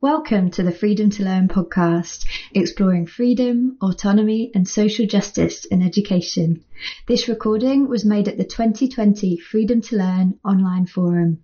[0.00, 6.62] Welcome to the Freedom to Learn podcast, exploring freedom, autonomy, and social justice in education.
[7.08, 11.40] This recording was made at the 2020 Freedom to Learn online forum.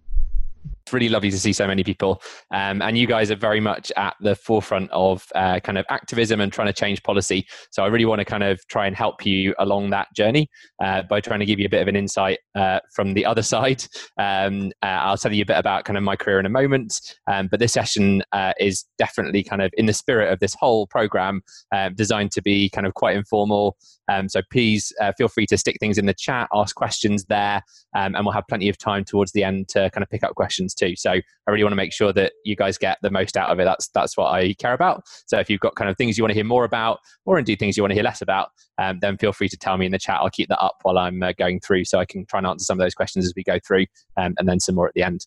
[0.84, 2.20] It's really lovely to see so many people.
[2.52, 6.42] Um, and you guys are very much at the forefront of uh, kind of activism
[6.42, 7.46] and trying to change policy.
[7.70, 10.50] So I really want to kind of try and help you along that journey
[10.82, 13.42] uh, by trying to give you a bit of an insight uh, from the other
[13.54, 13.82] side.
[14.18, 17.00] Um, uh, I'll tell you a bit about kind of my career in a moment.
[17.32, 20.86] Um, but this session uh, is definitely kind of in the spirit of this whole
[20.86, 21.40] program,
[21.74, 23.78] uh, designed to be kind of quite informal.
[24.12, 27.62] Um, so please feel free to stick things in the chat, ask questions there,
[27.96, 30.34] um, and we'll have plenty of time towards the end to kind of pick up
[30.34, 30.94] questions too.
[30.96, 33.58] So I really want to make sure that you guys get the most out of
[33.60, 33.64] it.
[33.64, 35.02] That's that's what I care about.
[35.26, 37.58] So if you've got kind of things you want to hear more about, or indeed
[37.58, 39.92] things you want to hear less about, um, then feel free to tell me in
[39.92, 40.18] the chat.
[40.20, 42.64] I'll keep that up while I'm uh, going through, so I can try and answer
[42.64, 45.02] some of those questions as we go through, um, and then some more at the
[45.02, 45.26] end.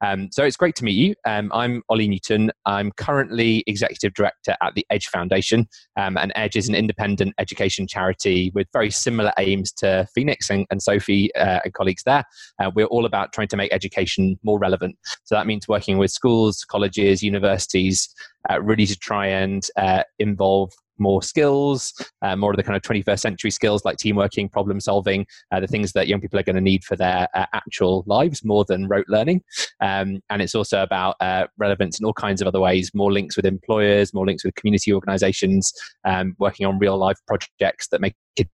[0.00, 1.14] Um, so it's great to meet you.
[1.26, 2.50] Um, I'm Ollie Newton.
[2.66, 7.86] I'm currently executive director at the Edge Foundation, um, and Edge is an independent education
[7.86, 12.24] charity with very similar aims to Phoenix and, and Sophie uh, and colleagues there.
[12.60, 14.96] Uh, we're all about trying to make education more relevant.
[15.24, 18.14] So that means working with schools, colleges, universities,
[18.50, 21.92] uh, really to try and uh, involve more skills,
[22.22, 25.66] uh, more of the kind of 21st century skills like teamworking, problem solving, uh, the
[25.66, 28.86] things that young people are going to need for their uh, actual lives more than
[28.88, 29.42] rote learning.
[29.80, 33.36] Um, and it's also about uh, relevance in all kinds of other ways more links
[33.36, 35.72] with employers, more links with community organizations,
[36.04, 38.48] um, working on real life projects that make it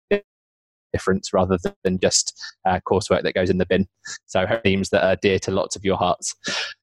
[0.93, 3.87] difference rather than just uh, coursework that goes in the bin.
[4.27, 6.35] So themes that are dear to lots of your hearts.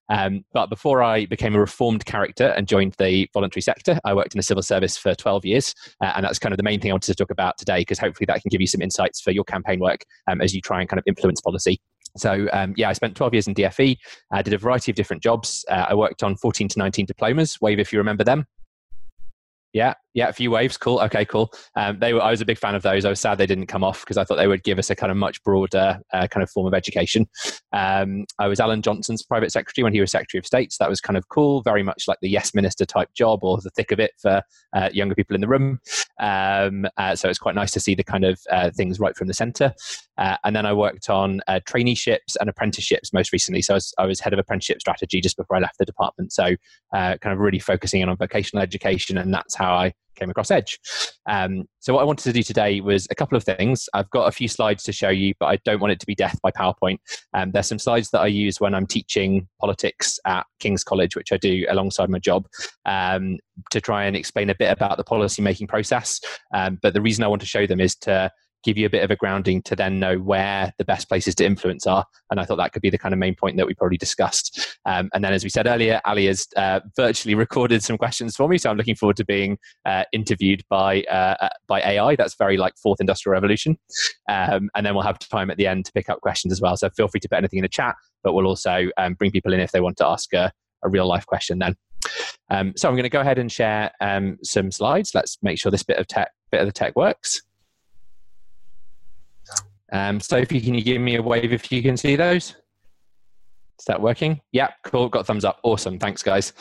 [0.09, 4.33] Um, but before I became a reformed character and joined the voluntary sector, I worked
[4.33, 5.75] in the civil service for 12 years.
[6.01, 7.99] Uh, and that's kind of the main thing I wanted to talk about today, because
[7.99, 10.79] hopefully that can give you some insights for your campaign work um, as you try
[10.79, 11.79] and kind of influence policy.
[12.15, 13.97] So um, yeah, I spent 12 years in DFE.
[14.31, 15.65] I did a variety of different jobs.
[15.69, 17.59] Uh, I worked on 14 to 19 diplomas.
[17.61, 18.45] Wave if you remember them.
[19.77, 20.77] Yeah, yeah, a few waves.
[20.77, 20.99] Cool.
[21.01, 21.51] Okay, cool.
[21.75, 22.23] Um, they were.
[22.23, 23.05] I was a big fan of those.
[23.05, 24.95] I was sad they didn't come off because I thought they would give us a
[24.95, 27.27] kind of much broader uh, kind of form of education.
[27.71, 30.73] Um, I was Alan Johnson's private secretary when he was Secretary of State.
[30.73, 31.61] So that was kind of cool.
[31.61, 34.41] Very much like the yes minister type job or the thick of it for
[34.75, 35.77] uh, younger people in the room.
[36.19, 39.27] Um, uh, so it's quite nice to see the kind of uh, things right from
[39.27, 39.71] the centre.
[40.17, 43.61] Uh, and then I worked on uh, traineeships and apprenticeships most recently.
[43.61, 46.33] So I was, I was, head of apprenticeship strategy just before I left the department.
[46.33, 46.55] So
[46.91, 50.79] kind of really focusing in on vocational education, and that's how I came across Edge.
[51.29, 53.87] Um, so what I wanted to do today was a couple of things.
[53.93, 56.15] I've got a few slides to show you, but I don't want it to be
[56.15, 56.97] death by PowerPoint.
[57.33, 61.31] Um, there's some slides that I use when I'm teaching politics at King's College, which
[61.31, 62.47] I do alongside my job,
[62.85, 63.37] um,
[63.71, 66.19] to try and explain a bit about the policy making process.
[66.53, 68.31] Um, but the reason I want to show them is to
[68.67, 71.45] give you a bit of a grounding to then know where the best places to
[71.45, 72.05] influence are.
[72.29, 74.77] And I thought that could be the kind of main point that we probably discussed.
[74.85, 78.49] Um, and then, as we said earlier, Ali has uh, virtually recorded some questions for
[78.49, 82.17] me, so I'm looking forward to being uh, interviewed by uh, uh by AI.
[82.17, 83.77] That's very like fourth industrial revolution.
[84.29, 86.75] Um, and then we'll have time at the end to pick up questions as well.
[86.75, 89.53] So feel free to put anything in the chat, but we'll also um, bring people
[89.53, 90.51] in if they want to ask a,
[90.83, 91.75] a real life question then.
[92.49, 95.11] Um, so I'm going to go ahead and share um, some slides.
[95.13, 97.41] Let's make sure this bit of tech, bit of the tech works.
[99.91, 102.55] Um, Sophie, can you give me a wave if you can see those?
[103.79, 104.41] Is that working?
[104.51, 105.07] Yeah, cool.
[105.07, 105.59] Got thumbs up.
[105.63, 105.99] Awesome.
[105.99, 106.53] Thanks, guys.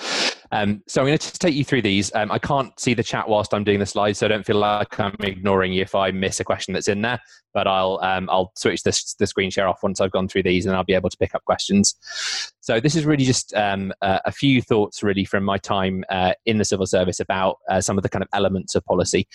[0.52, 2.14] Um, so I'm going to just take you through these.
[2.14, 4.58] Um, I can't see the chat whilst I'm doing the slides, so I don't feel
[4.58, 7.20] like I'm ignoring you if I miss a question that's in there.
[7.54, 10.66] But I'll um, I'll switch this, the screen share off once I've gone through these,
[10.66, 11.94] and I'll be able to pick up questions.
[12.60, 16.58] So this is really just uh, a few thoughts, really, from my time uh, in
[16.58, 19.26] the civil service about uh, some of the kind of elements of policy.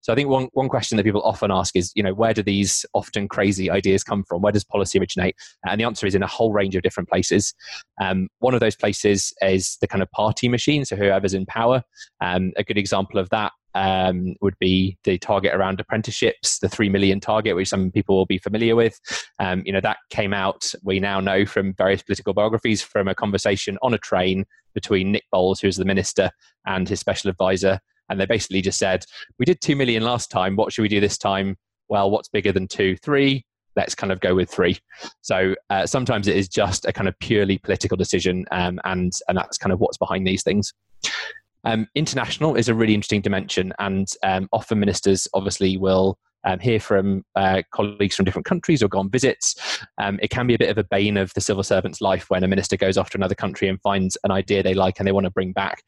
[0.00, 2.42] So I think one one question that people often ask is, you know, where do
[2.42, 4.40] these often crazy ideas come from?
[4.42, 5.36] Where does policy originate?
[5.66, 7.54] And the answer is in a whole range of different places.
[8.00, 11.82] Um, one of those places is the kind of party machine, so whoever's in power.
[12.20, 16.88] Um, a good example of that um, would be the target around apprenticeships, the three
[16.88, 18.98] million target, which some people will be familiar with.
[19.38, 20.72] Um, you know that came out.
[20.82, 25.24] We now know from various political biographies from a conversation on a train between Nick
[25.30, 26.30] Boles, who's the minister,
[26.66, 27.78] and his special advisor,
[28.08, 29.04] and they basically just said,
[29.38, 30.56] "We did two million last time.
[30.56, 31.56] What should we do this time?"
[31.88, 32.96] Well, what's bigger than two?
[32.96, 33.44] Three
[33.78, 34.76] let's kind of go with three.
[35.22, 39.38] So uh, sometimes it is just a kind of purely political decision, um, and and
[39.38, 40.74] that's kind of what's behind these things.
[41.64, 46.80] Um, international is a really interesting dimension, and um, often ministers obviously will um, hear
[46.80, 49.54] from uh, colleagues from different countries or go on visits.
[49.98, 52.44] Um, it can be a bit of a bane of the civil servant's life when
[52.44, 55.12] a minister goes off to another country and finds an idea they like and they
[55.12, 55.82] want to bring back.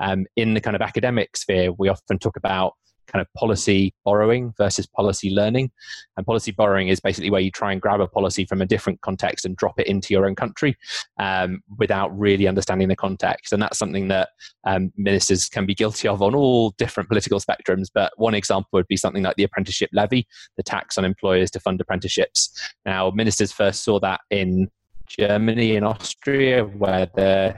[0.00, 2.74] Um, in the kind of academic sphere, we often talk about
[3.06, 5.70] kind of policy borrowing versus policy learning.
[6.16, 9.00] And policy borrowing is basically where you try and grab a policy from a different
[9.00, 10.76] context and drop it into your own country
[11.18, 13.52] um, without really understanding the context.
[13.52, 14.30] And that's something that
[14.64, 17.88] um, ministers can be guilty of on all different political spectrums.
[17.92, 20.26] But one example would be something like the apprenticeship levy,
[20.56, 22.72] the tax on employers to fund apprenticeships.
[22.84, 24.68] Now, ministers first saw that in
[25.06, 27.56] Germany and Austria, where the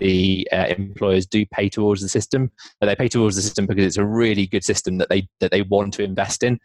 [0.00, 2.50] the uh, employers do pay towards the system,
[2.80, 5.50] but they pay towards the system because it's a really good system that they that
[5.52, 6.58] they want to invest in.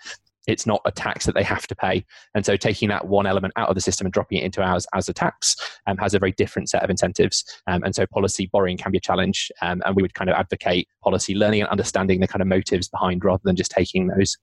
[0.47, 3.53] It's not a tax that they have to pay, and so taking that one element
[3.55, 5.55] out of the system and dropping it into ours as a tax
[5.87, 7.43] um, has a very different set of incentives.
[7.67, 10.35] Um, and so policy borrowing can be a challenge, um, and we would kind of
[10.35, 14.37] advocate policy learning and understanding the kind of motives behind rather than just taking those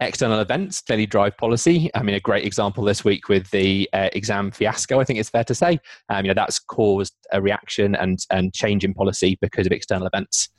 [0.00, 1.90] external events clearly drive policy.
[1.94, 5.30] I mean, a great example this week with the uh, exam fiasco, I think it's
[5.30, 5.78] fair to say.
[6.08, 10.06] Um, you know, that's caused a reaction and, and change in policy because of external
[10.06, 10.50] events.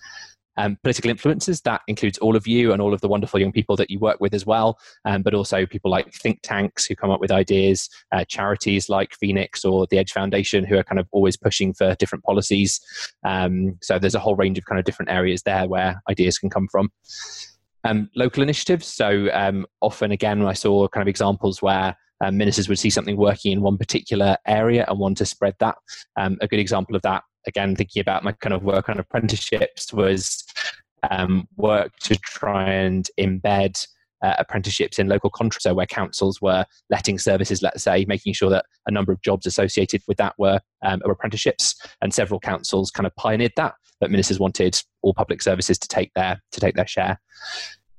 [0.59, 3.75] Um, political influences, that includes all of you and all of the wonderful young people
[3.75, 7.11] that you work with as well, um, but also people like think tanks who come
[7.11, 11.07] up with ideas, uh, charities like Phoenix or the Edge Foundation who are kind of
[11.11, 12.81] always pushing for different policies.
[13.23, 16.49] Um, so there's a whole range of kind of different areas there where ideas can
[16.49, 16.89] come from
[17.87, 18.87] um, local initiatives.
[18.87, 23.17] So um, often, again, I saw kind of examples where um, ministers would see something
[23.17, 25.75] working in one particular area and want to spread that.
[26.15, 29.93] Um, a good example of that, again, thinking about my kind of work on apprenticeships,
[29.93, 30.43] was
[31.09, 33.87] um, work to try and embed
[34.23, 38.49] uh, apprenticeships in local contracts, so where councils were letting services, let's say, making sure
[38.49, 42.89] that a number of jobs associated with that were, um, were apprenticeships, and several councils
[42.89, 46.75] kind of pioneered that, but ministers wanted all public services to take their to take
[46.75, 47.19] their share.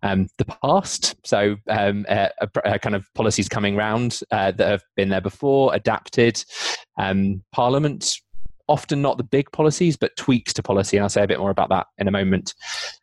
[0.02, 1.16] Um, the past.
[1.24, 6.44] So, um, kind of policies coming round uh, that have been there before, adapted.
[6.98, 8.08] Um, Parliament
[8.68, 10.96] often not the big policies, but tweaks to policy.
[10.96, 12.54] And I'll say a bit more about that in a moment.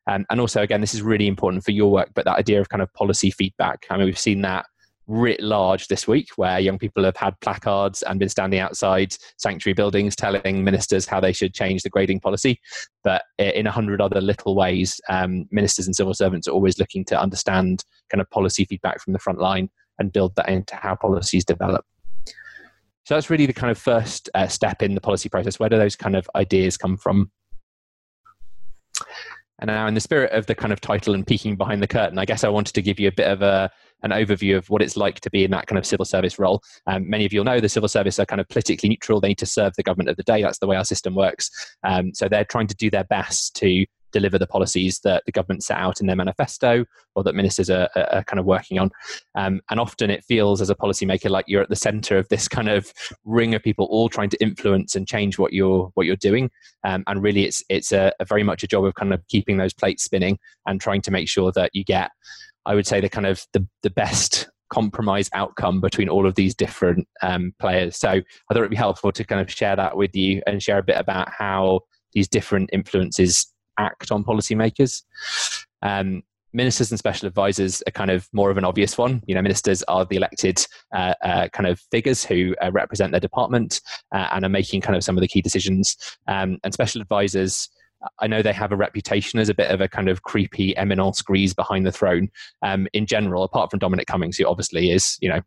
[0.08, 2.70] Um, and also, again, this is really important for your work, but that idea of
[2.70, 3.86] kind of policy feedback.
[3.90, 4.68] I mean, we've seen that
[5.08, 9.74] writ large this week, where young people have had placards and been standing outside sanctuary
[9.74, 12.60] buildings telling ministers how they should change the grading policy.
[13.04, 17.06] But in a hundred other little ways, um, ministers and civil servants are always looking
[17.06, 19.70] to understand kind of policy feedback from the front line
[20.00, 21.86] and build that into how policies develop.
[23.06, 25.60] So that's really the kind of first uh, step in the policy process.
[25.60, 27.32] Where do those kind of ideas come from?
[29.60, 32.20] And now, in the spirit of the kind of title and peeking behind the curtain,
[32.20, 33.72] I guess I wanted to give you a bit of a,
[34.04, 36.62] an overview of what it's like to be in that kind of civil service role.
[36.88, 39.22] Um, many of you will know the civil service are kind of politically neutral.
[39.22, 40.42] They need to serve the government of the day.
[40.42, 41.50] That's the way our system works.
[41.84, 45.62] Um, so they're trying to do their best to deliver the policies that the government
[45.62, 46.86] set out in their manifesto
[47.16, 48.90] or that ministers are, are kind of working on.
[49.36, 52.48] Um, and often it feels as a policymaker like you're at the center of this
[52.48, 52.94] kind of
[53.26, 56.50] ring of people all trying to influence and change what you're what you're doing.
[56.86, 59.58] Um, and really, it's it's a, a very much a job of kind of keeping
[59.58, 62.12] those plates spinning and trying to make sure that you get,
[62.66, 66.56] I would say, the kind of the the best compromise outcome between all of these
[66.56, 67.98] different um, players.
[67.98, 70.80] So I thought it'd be helpful to kind of share that with you and share
[70.80, 71.82] a bit about how
[72.14, 75.04] these different influences act on policymakers.
[75.82, 76.24] Um,
[76.56, 79.22] ministers and special advisors are kind of more of an obvious one.
[79.28, 83.20] You know, ministers are the elected uh, uh, kind of figures who uh, represent their
[83.20, 83.82] department
[84.14, 85.98] uh, and are making kind of some of the key decisions.
[86.28, 87.70] Um, and special advisors,
[88.20, 91.22] I know they have a reputation as a bit of a kind of creepy eminence
[91.22, 92.30] grise behind the throne.
[92.62, 95.42] Um, in general, apart from Dominic Cummings, who obviously is, you know,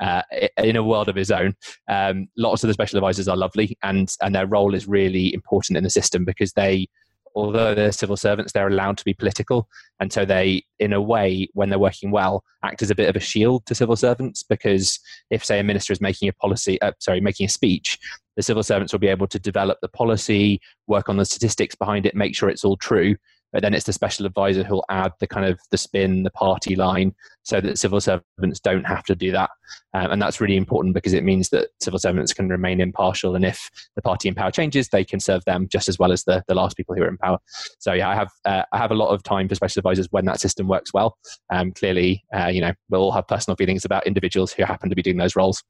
[0.00, 0.22] uh,
[0.58, 1.54] in a world of his own.
[1.88, 5.76] Um, lots of the special advisors are lovely, and and their role is really important
[5.76, 6.88] in the system because they
[7.34, 9.68] although they're civil servants, they're allowed to be political.
[10.00, 13.16] And so they, in a way, when they're working well, act as a bit of
[13.16, 14.98] a shield to civil servants because
[15.30, 17.98] if, say, a minister is making a policy, uh, sorry, making a speech,
[18.36, 22.06] the civil servants will be able to develop the policy, work on the statistics behind
[22.06, 23.16] it, make sure it's all true,
[23.54, 26.74] but then it's the special advisor who'll add the kind of the spin, the party
[26.74, 29.48] line, so that civil servants don't have to do that.
[29.94, 33.36] Um, and that's really important because it means that civil servants can remain impartial.
[33.36, 36.24] And if the party in power changes, they can serve them just as well as
[36.24, 37.38] the, the last people who are in power.
[37.78, 40.24] So yeah, I have uh, I have a lot of time for special advisors when
[40.24, 41.16] that system works well.
[41.48, 44.96] Um, clearly, uh, you know, we'll all have personal feelings about individuals who happen to
[44.96, 45.62] be doing those roles.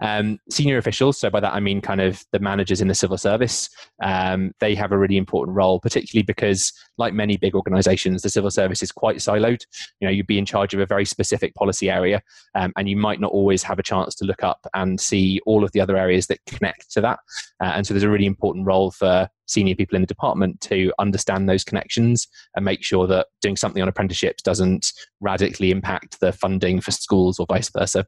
[0.00, 3.16] Um, senior officials, so by that I mean kind of the managers in the civil
[3.16, 3.70] service,
[4.02, 8.50] um, they have a really important role, particularly because, like many big organisations, the civil
[8.50, 9.64] service is quite siloed.
[10.00, 12.22] You know, you'd be in charge of a very specific policy area,
[12.54, 15.64] um, and you might not always have a chance to look up and see all
[15.64, 17.20] of the other areas that connect to that.
[17.62, 20.92] Uh, and so, there's a really important role for senior people in the department to
[20.98, 26.32] understand those connections and make sure that doing something on apprenticeships doesn't radically impact the
[26.32, 28.06] funding for schools or vice versa.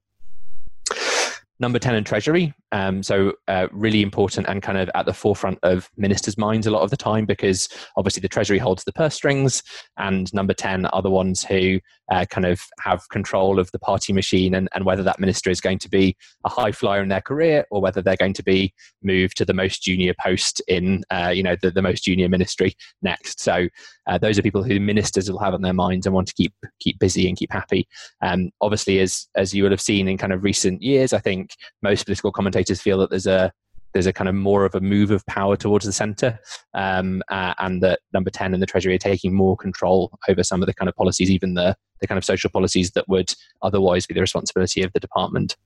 [1.61, 2.55] Number 10 in Treasury.
[2.71, 6.71] Um, so, uh, really important and kind of at the forefront of ministers' minds a
[6.71, 9.63] lot of the time because obviously the Treasury holds the purse strings,
[9.97, 14.13] and number 10 are the ones who uh, kind of have control of the party
[14.13, 17.21] machine and, and whether that minister is going to be a high flyer in their
[17.21, 18.73] career or whether they're going to be
[19.03, 22.75] moved to the most junior post in, uh, you know, the, the most junior ministry
[23.03, 23.41] next.
[23.41, 23.69] So,
[24.09, 26.55] uh, those are people who ministers will have on their minds and want to keep
[26.81, 27.87] keep busy and keep happy.
[28.23, 31.51] Um, obviously, as as you will have seen in kind of recent years, I think
[31.83, 33.53] most political commentators feel that there's a
[33.93, 36.39] there's a kind of more of a move of power towards the centre,
[36.75, 40.63] um, uh, and that number ten and the Treasury are taking more control over some
[40.63, 44.07] of the kind of policies, even the the kind of social policies that would otherwise
[44.07, 45.57] be the responsibility of the department.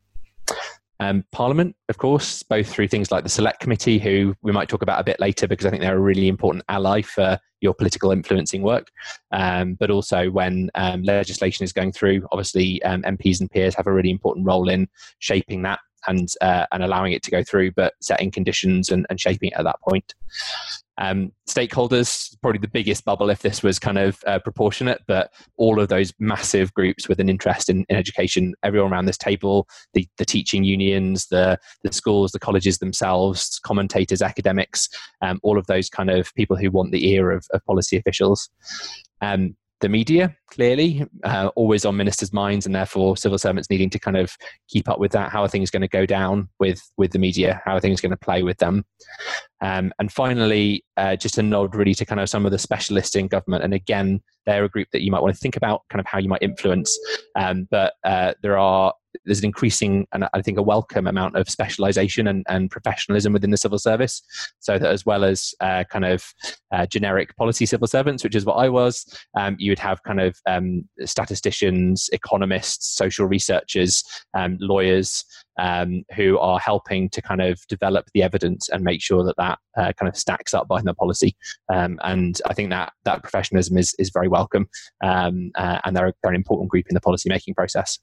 [1.00, 4.82] Um, Parliament, of course, both through things like the Select Committee, who we might talk
[4.82, 8.10] about a bit later because I think they're a really important ally for your political
[8.10, 8.88] influencing work,
[9.30, 13.86] um, but also when um, legislation is going through, obviously um, MPs and peers have
[13.86, 17.72] a really important role in shaping that and uh, and allowing it to go through,
[17.72, 20.14] but setting conditions and, and shaping it at that point.
[20.98, 25.80] Um, stakeholders, probably the biggest bubble if this was kind of uh, proportionate, but all
[25.80, 30.06] of those massive groups with an interest in, in education, everyone around this table, the,
[30.18, 34.88] the teaching unions, the, the schools, the colleges themselves, commentators, academics,
[35.22, 38.50] um, all of those kind of people who want the ear of, of policy officials.
[39.20, 43.98] Um, the media, clearly, uh, always on ministers' minds, and therefore civil servants needing to
[43.98, 44.34] kind of
[44.68, 45.30] keep up with that.
[45.30, 47.60] How are things going to go down with with the media?
[47.66, 48.84] How are things going to play with them?
[49.60, 53.14] Um, and finally, uh, just a nod really to kind of some of the specialists
[53.14, 53.62] in government.
[53.62, 56.18] And again, they're a group that you might want to think about, kind of how
[56.18, 56.98] you might influence.
[57.36, 61.48] Um, but uh, there are there's an increasing and I think a welcome amount of
[61.48, 64.22] specialization and, and professionalism within the civil service.
[64.60, 66.32] So that as well as uh, kind of
[66.72, 69.04] uh, generic policy civil servants, which is what I was,
[69.38, 74.02] um, you would have kind of um, statisticians, economists, social researchers,
[74.34, 75.24] um, lawyers.
[75.58, 79.58] Um, who are helping to kind of develop the evidence and make sure that that
[79.76, 81.36] uh, kind of stacks up behind the policy.
[81.70, 84.66] Um, and I think that that professionalism is is very welcome,
[85.04, 87.98] um, uh, and they're, they're an important group in the policy making process.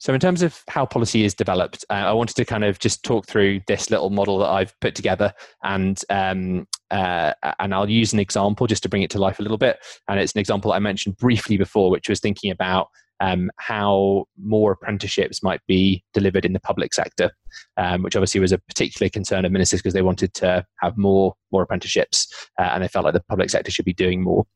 [0.00, 3.02] So, in terms of how policy is developed, uh, I wanted to kind of just
[3.04, 8.12] talk through this little model that I've put together, and um, uh, and I'll use
[8.12, 9.78] an example just to bring it to life a little bit.
[10.08, 12.88] And it's an example I mentioned briefly before, which was thinking about
[13.20, 17.30] um, how more apprenticeships might be delivered in the public sector,
[17.76, 21.34] um, which obviously was a particular concern of ministers because they wanted to have more
[21.50, 22.28] more apprenticeships,
[22.58, 24.46] uh, and they felt like the public sector should be doing more.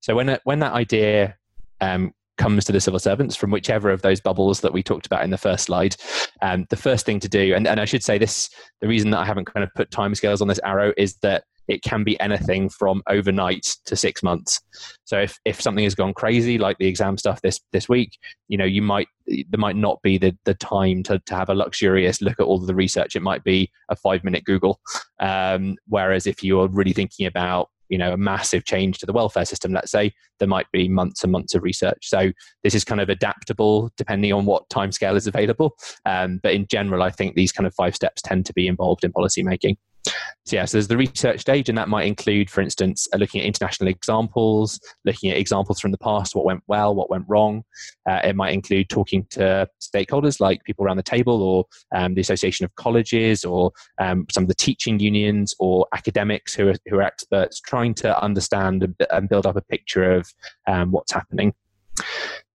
[0.00, 1.36] So when when that idea
[1.80, 5.22] um, comes to the civil servants from whichever of those bubbles that we talked about
[5.22, 5.94] in the first slide.
[6.40, 8.48] Um, the first thing to do, and, and I should say this,
[8.80, 11.82] the reason that I haven't kind of put timescales on this arrow is that it
[11.82, 14.58] can be anything from overnight to six months.
[15.04, 18.18] So if, if something has gone crazy, like the exam stuff this this week,
[18.48, 21.54] you know, you might there might not be the, the time to, to have a
[21.54, 23.14] luxurious look at all of the research.
[23.14, 24.80] It might be a five minute Google.
[25.20, 29.44] Um, whereas if you're really thinking about you know a massive change to the welfare
[29.44, 29.72] system.
[29.72, 32.08] Let's say there might be months and months of research.
[32.08, 32.32] So
[32.64, 35.76] this is kind of adaptable depending on what timescale is available.
[36.06, 39.04] Um, but in general i think these kind of five steps tend to be involved
[39.04, 39.76] in policy making
[40.06, 43.40] so yeah, so there's the research stage, and that might include, for instance, uh, looking
[43.40, 47.62] at international examples, looking at examples from the past, what went well, what went wrong.
[48.08, 52.20] Uh, it might include talking to stakeholders like people around the table, or um, the
[52.20, 56.96] Association of Colleges, or um, some of the teaching unions, or academics who are who
[56.96, 60.32] are experts, trying to understand and build up a picture of
[60.66, 61.52] um, what's happening.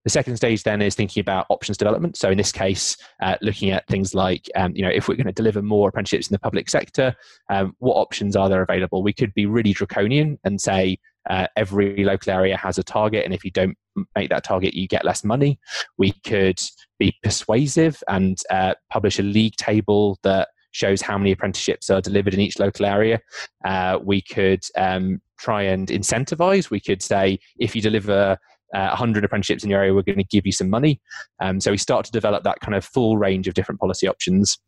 [0.06, 2.16] The second stage then is thinking about options development.
[2.16, 5.26] So in this case, uh, looking at things like, um, you know, if we're going
[5.26, 7.12] to deliver more apprenticeships in the public sector,
[7.50, 9.02] um, what options are there available?
[9.02, 13.34] We could be really draconian and say uh, every local area has a target, and
[13.34, 13.76] if you don't
[14.14, 15.58] make that target, you get less money.
[15.98, 16.60] We could
[17.00, 22.32] be persuasive and uh, publish a league table that shows how many apprenticeships are delivered
[22.32, 23.18] in each local area.
[23.64, 26.70] Uh, we could um, try and incentivize.
[26.70, 28.38] We could say if you deliver
[28.76, 31.00] uh, 100 apprenticeships in your area, we're going to give you some money.
[31.40, 34.58] Um, so we start to develop that kind of full range of different policy options.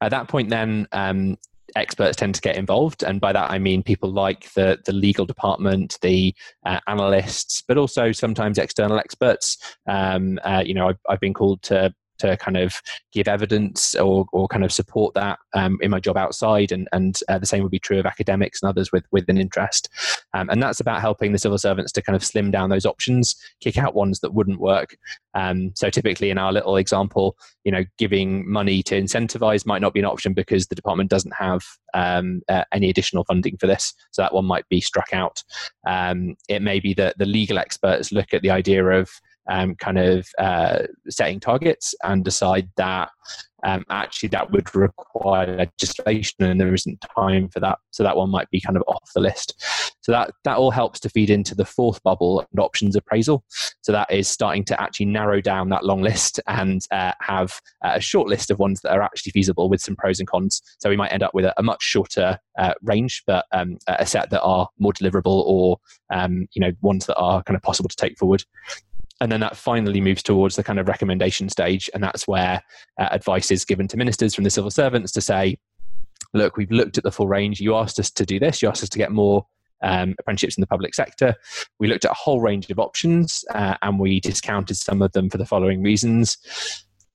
[0.00, 1.36] At that point, then, um,
[1.76, 5.26] experts tend to get involved and by that i mean people like the the legal
[5.26, 6.32] department the
[6.64, 9.56] uh, analysts but also sometimes external experts
[9.88, 12.80] um, uh, you know I've, I've, been called to to kind of
[13.12, 16.72] give evidence or, or kind of support that um, in my job outside.
[16.72, 19.38] And, and uh, the same would be true of academics and others with, with an
[19.38, 19.88] interest.
[20.32, 23.36] Um, and that's about helping the civil servants to kind of slim down those options,
[23.60, 24.96] kick out ones that wouldn't work.
[25.34, 29.94] Um, so typically in our little example, you know, giving money to incentivize might not
[29.94, 31.62] be an option because the department doesn't have
[31.94, 33.94] um, uh, any additional funding for this.
[34.12, 35.42] So that one might be struck out.
[35.86, 39.10] Um, it may be that the legal experts look at the idea of
[39.48, 43.10] um, kind of uh, setting targets and decide that
[43.64, 47.78] um, actually that would require legislation and there isn't time for that.
[47.90, 49.54] So that one might be kind of off the list.
[50.02, 53.42] So that, that all helps to feed into the fourth bubble and options appraisal.
[53.80, 58.00] So that is starting to actually narrow down that long list and uh, have a
[58.00, 60.60] short list of ones that are actually feasible with some pros and cons.
[60.78, 64.04] So we might end up with a, a much shorter uh, range, but um, a
[64.06, 65.78] set that are more deliverable or
[66.12, 68.44] um, you know ones that are kind of possible to take forward
[69.20, 71.88] and then that finally moves towards the kind of recommendation stage.
[71.94, 72.62] And that's where
[72.98, 75.56] uh, advice is given to ministers from the civil servants to say
[76.32, 77.60] look we've looked at the full range.
[77.60, 78.60] You asked us to do this.
[78.60, 79.46] You asked us to get more
[79.82, 81.34] um, apprenticeships in the public sector.
[81.78, 85.30] We looked at a whole range of options uh, and we discounted some of them
[85.30, 86.36] for the following reasons.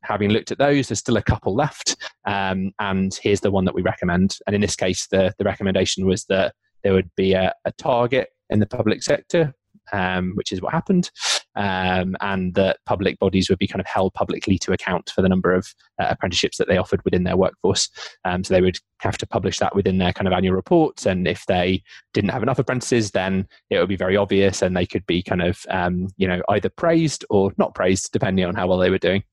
[0.04, 3.76] Having looked at those there's still a couple left um, and here's the one that
[3.76, 4.38] we recommend.
[4.48, 6.54] And in this case the, the recommendation was that
[6.84, 9.54] there would be a, a target in the public sector
[9.92, 11.12] um, which is what happened,
[11.56, 15.30] um, and that public bodies would be kind of held publicly to account for the
[15.30, 17.90] number of uh, apprenticeships that they offered within their workforce.
[18.26, 21.28] Um, so they would have to publish that within their kind of annual reports, and
[21.28, 25.06] if they didn't have enough apprentices, then it would be very obvious, and they could
[25.06, 28.78] be kind of um, you know either praised or not praised depending on how well
[28.78, 29.24] they were doing.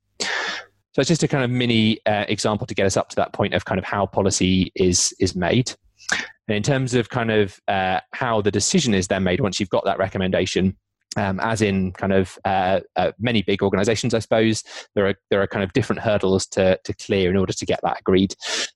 [0.97, 3.35] So it's just a kind of mini uh, example to get us up to that
[3.35, 5.73] point of kind of how policy is is made.
[6.49, 9.69] And in terms of kind of uh, how the decision is then made once you've
[9.69, 10.77] got that recommendation,
[11.17, 14.63] um, as in kind of uh, uh, many big organizations, I suppose,
[14.95, 17.81] there are there are kind of different hurdles to, to clear in order to get
[17.83, 18.35] that agreed.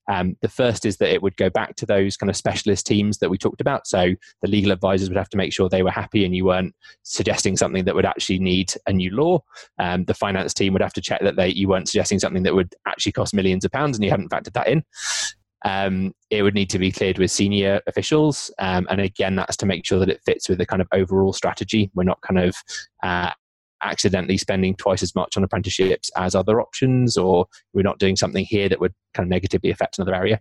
[0.09, 3.19] Um, the first is that it would go back to those kind of specialist teams
[3.19, 3.87] that we talked about.
[3.87, 6.75] So the legal advisors would have to make sure they were happy and you weren't
[7.03, 9.43] suggesting something that would actually need a new law.
[9.79, 12.55] Um, the finance team would have to check that they you weren't suggesting something that
[12.55, 14.83] would actually cost millions of pounds and you hadn't factored that in
[15.65, 18.51] um, it would need to be cleared with senior officials.
[18.59, 21.33] Um, and again, that's to make sure that it fits with the kind of overall
[21.33, 21.91] strategy.
[21.95, 22.57] We're not kind of
[23.03, 23.33] uh,
[23.83, 28.45] accidentally spending twice as much on apprenticeships as other options, or we're not doing something
[28.45, 30.41] here that would kind of negatively affect another area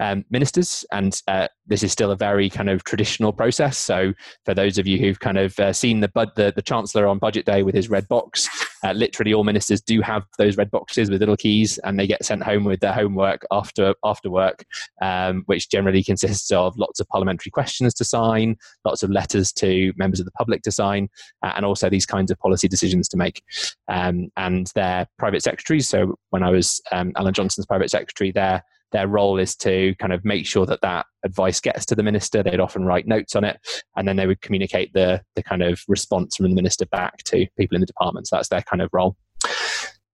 [0.00, 3.76] um, ministers, and uh, this is still a very kind of traditional process.
[3.76, 4.14] So,
[4.44, 7.18] for those of you who've kind of uh, seen the, bud- the, the chancellor on
[7.18, 8.48] budget day with his red box,
[8.82, 12.24] uh, literally all ministers do have those red boxes with little keys, and they get
[12.24, 14.64] sent home with their homework after after work,
[15.02, 19.92] um, which generally consists of lots of parliamentary questions to sign, lots of letters to
[19.96, 21.08] members of the public to sign,
[21.44, 23.42] uh, and also these kinds of policy decisions to make.
[23.88, 25.88] Um, and their private secretaries.
[25.88, 30.12] So, when I was um, Alan Johnson's private secretary, there their role is to kind
[30.12, 32.42] of make sure that that advice gets to the minister.
[32.42, 33.58] They'd often write notes on it,
[33.96, 37.46] and then they would communicate the the kind of response from the minister back to
[37.56, 38.28] people in the department.
[38.28, 39.16] So that's their kind of role.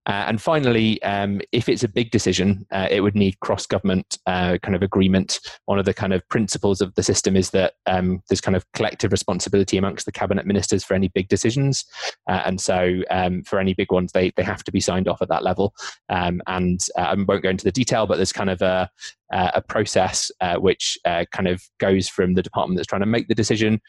[0.07, 4.19] Uh, and finally, um, if it's a big decision, uh, it would need cross government
[4.27, 5.40] uh, kind of agreement.
[5.64, 8.64] One of the kind of principles of the system is that um, there's kind of
[8.73, 11.85] collective responsibility amongst the cabinet ministers for any big decisions.
[12.29, 15.21] Uh, and so um, for any big ones, they, they have to be signed off
[15.21, 15.75] at that level.
[16.09, 18.88] Um, and uh, I won't go into the detail, but there's kind of a,
[19.33, 23.35] a process uh, which kind of goes from the department that's trying to make the
[23.35, 23.81] decision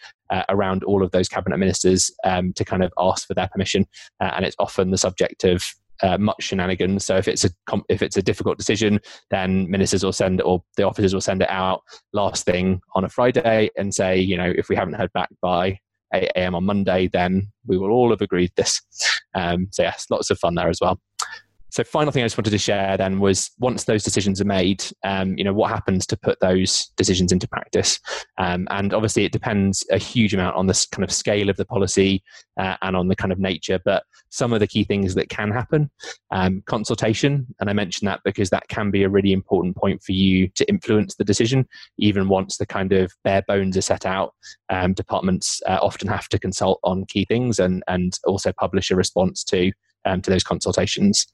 [0.50, 3.86] around all of those cabinet ministers um, to kind of ask for their permission.
[4.20, 5.64] and it's often the subject of
[6.04, 7.06] uh, much shenanigans.
[7.06, 7.50] So if it's a
[7.90, 11.50] if it's a difficult decision, then ministers will send or the officers will send it
[11.50, 11.82] out
[12.14, 15.80] last thing on a Friday and say, you know, if we haven't heard back by
[16.14, 16.56] 8 a.m.
[16.56, 18.82] on Monday, then we will all have agreed this.
[19.36, 21.00] Um, so yes, lots of fun there as well.
[21.78, 24.84] So, final thing I just wanted to share then was once those decisions are made,
[25.04, 28.00] um, you know, what happens to put those decisions into practice?
[28.40, 31.66] Um, and obviously, it depends a huge amount on the kind of scale of the
[31.66, 32.24] policy
[32.60, 33.80] uh, and on the kind of nature.
[33.86, 35.92] But some of the key things that can happen
[36.32, 40.14] um, consultation, and I mentioned that because that can be a really important point for
[40.14, 41.68] you to influence the decision,
[42.00, 44.34] even once the kind of bare bones are set out.
[44.70, 48.96] Um, departments uh, often have to consult on key things and and also publish a
[48.96, 49.72] response to
[50.06, 51.28] um, to those consultations.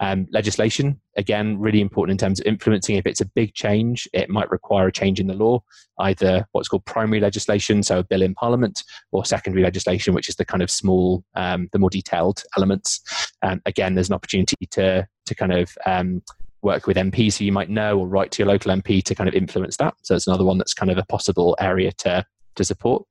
[0.00, 2.96] Um, legislation, again, really important in terms of influencing.
[2.96, 5.62] If it's a big change, it might require a change in the law,
[6.00, 10.36] either what's called primary legislation, so a bill in Parliament, or secondary legislation, which is
[10.36, 13.00] the kind of small, um, the more detailed elements.
[13.42, 16.22] Um, again, there's an opportunity to to kind of um,
[16.60, 19.28] work with MPs who you might know or write to your local MP to kind
[19.28, 19.94] of influence that.
[20.02, 22.24] So it's another one that's kind of a possible area to
[22.56, 23.04] to support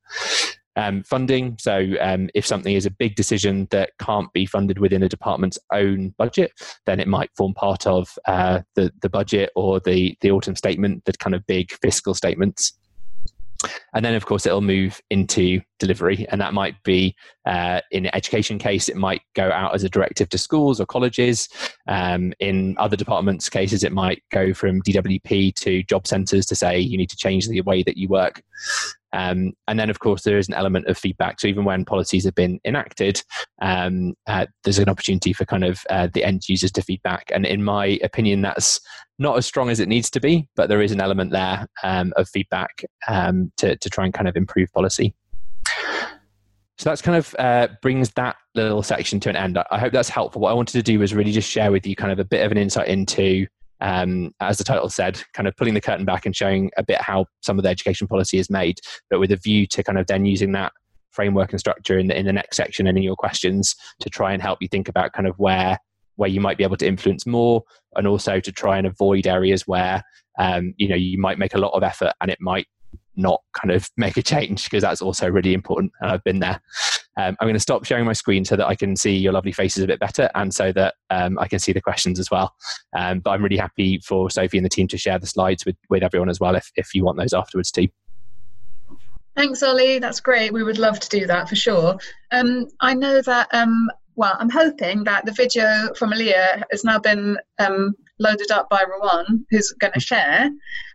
[0.76, 1.58] um, funding.
[1.60, 5.60] So, um, if something is a big decision that can't be funded within a department's
[5.72, 6.52] own budget,
[6.86, 11.06] then it might form part of uh, the the budget or the the autumn statement,
[11.06, 12.74] the kind of big fiscal statements.
[13.94, 18.58] And then, of course, it'll move into delivery, and that might be uh, in education
[18.58, 21.48] case, it might go out as a directive to schools or colleges.
[21.88, 26.80] Um, in other departments' cases, it might go from DWP to job centres to say
[26.80, 28.42] you need to change the way that you work.
[29.14, 31.40] Um, and then, of course, there is an element of feedback.
[31.40, 33.22] So even when policies have been enacted,
[33.62, 37.32] um, uh, there's an opportunity for kind of uh, the end users to feedback.
[37.34, 38.82] And in my opinion, that's
[39.20, 42.12] not as strong as it needs to be, but there is an element there um,
[42.18, 45.14] of feedback um, to, to try and kind of improve policy.
[46.80, 49.60] So that's kind of uh, brings that little section to an end.
[49.70, 50.42] I hope that's helpful.
[50.42, 52.44] What I wanted to do was really just share with you kind of a bit
[52.44, 53.46] of an insight into,
[53.84, 57.02] um, as the title said, kind of pulling the curtain back and showing a bit
[57.02, 60.08] how some of the education policy is made, but with a view to kind of
[60.08, 60.72] then using that
[61.12, 64.32] framework and structure in the, in the next section and in your questions to try
[64.34, 65.78] and help you think about kind of where
[66.16, 67.64] where you might be able to influence more
[67.96, 70.02] and also to try and avoid areas where
[70.40, 72.68] um, you know you might make a lot of effort and it might
[73.16, 76.62] not kind of make a change because that's also really important and i've been there
[77.18, 79.52] um, i'm going to stop sharing my screen so that i can see your lovely
[79.52, 82.54] faces a bit better and so that um, i can see the questions as well
[82.98, 85.76] um, but i'm really happy for sophie and the team to share the slides with,
[85.90, 87.88] with everyone as well if, if you want those afterwards too
[89.36, 89.98] Thanks, Ollie.
[89.98, 90.54] That's great.
[90.54, 91.98] We would love to do that for sure.
[92.32, 97.00] Um, I know that um, well, I'm hoping that the video from Aaliyah has now
[97.00, 100.50] been um, loaded up by Rawan, who's going to share.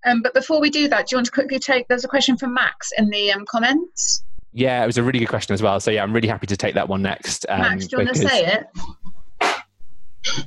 [0.05, 1.89] But before we do that, do you want to quickly take?
[1.89, 4.25] There's a question from Max in the comments.
[4.53, 5.79] Yeah, it was a really good question as well.
[5.81, 7.47] So yeah, I'm really happy to take that one next.
[7.49, 8.23] Um, Max, do you because...
[8.23, 10.45] want to say it?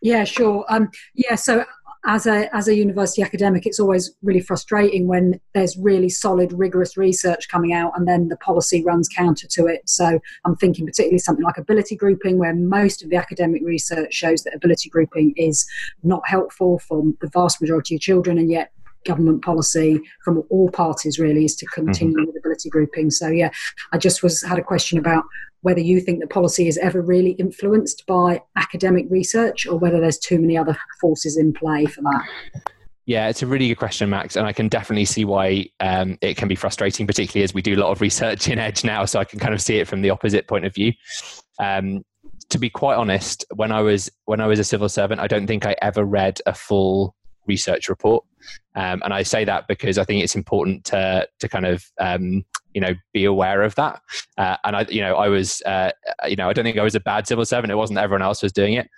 [0.00, 0.64] Yeah, sure.
[0.68, 1.64] Um, yeah, so
[2.06, 6.96] as a as a university academic, it's always really frustrating when there's really solid, rigorous
[6.96, 9.88] research coming out, and then the policy runs counter to it.
[9.88, 14.42] So I'm thinking particularly something like ability grouping, where most of the academic research shows
[14.42, 15.66] that ability grouping is
[16.02, 18.72] not helpful for the vast majority of children, and yet
[19.04, 22.26] government policy from all parties really is to continue mm-hmm.
[22.26, 23.10] with ability grouping.
[23.10, 23.50] So yeah,
[23.92, 25.24] I just was had a question about
[25.62, 30.18] whether you think the policy is ever really influenced by academic research or whether there's
[30.18, 32.26] too many other forces in play for that.
[33.06, 36.36] Yeah, it's a really good question, Max, and I can definitely see why um, it
[36.36, 39.04] can be frustrating, particularly as we do a lot of research in Edge now.
[39.04, 40.92] So I can kind of see it from the opposite point of view.
[41.58, 42.02] Um,
[42.50, 45.46] to be quite honest, when I was when I was a civil servant, I don't
[45.46, 47.14] think I ever read a full
[47.46, 48.24] research report,
[48.74, 52.44] um, and I say that because I think it's important to to kind of um,
[52.74, 54.00] you know be aware of that.
[54.36, 55.90] Uh, and i you know i was uh,
[56.26, 57.70] you know i don't think i was a bad civil servant.
[57.70, 58.90] It wasn't everyone else was doing it.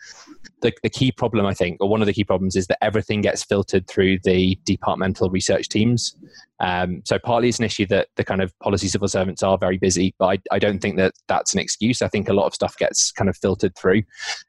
[0.62, 3.20] The, the key problem i think or one of the key problems is that everything
[3.20, 6.16] gets filtered through the departmental research teams.
[6.58, 9.76] Um, so partly it's an issue that the kind of policy civil servants are very
[9.76, 12.00] busy but I, I don't think that that's an excuse.
[12.00, 14.02] I think a lot of stuff gets kind of filtered through.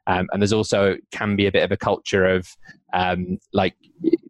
[0.06, 2.48] Um, and there's also can be a bit of a culture of
[2.94, 3.74] um, like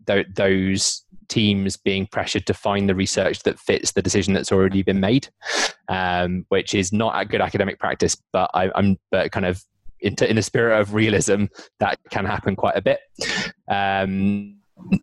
[0.06, 4.82] th- those teams being pressured to find the research that fits the decision that's already
[4.82, 5.28] been made,
[5.88, 8.16] um, which is not a good academic practice.
[8.32, 9.64] But I, am but kind of
[10.00, 11.44] in, in the spirit of realism,
[11.80, 13.00] that can happen quite a bit.
[13.70, 14.56] Um,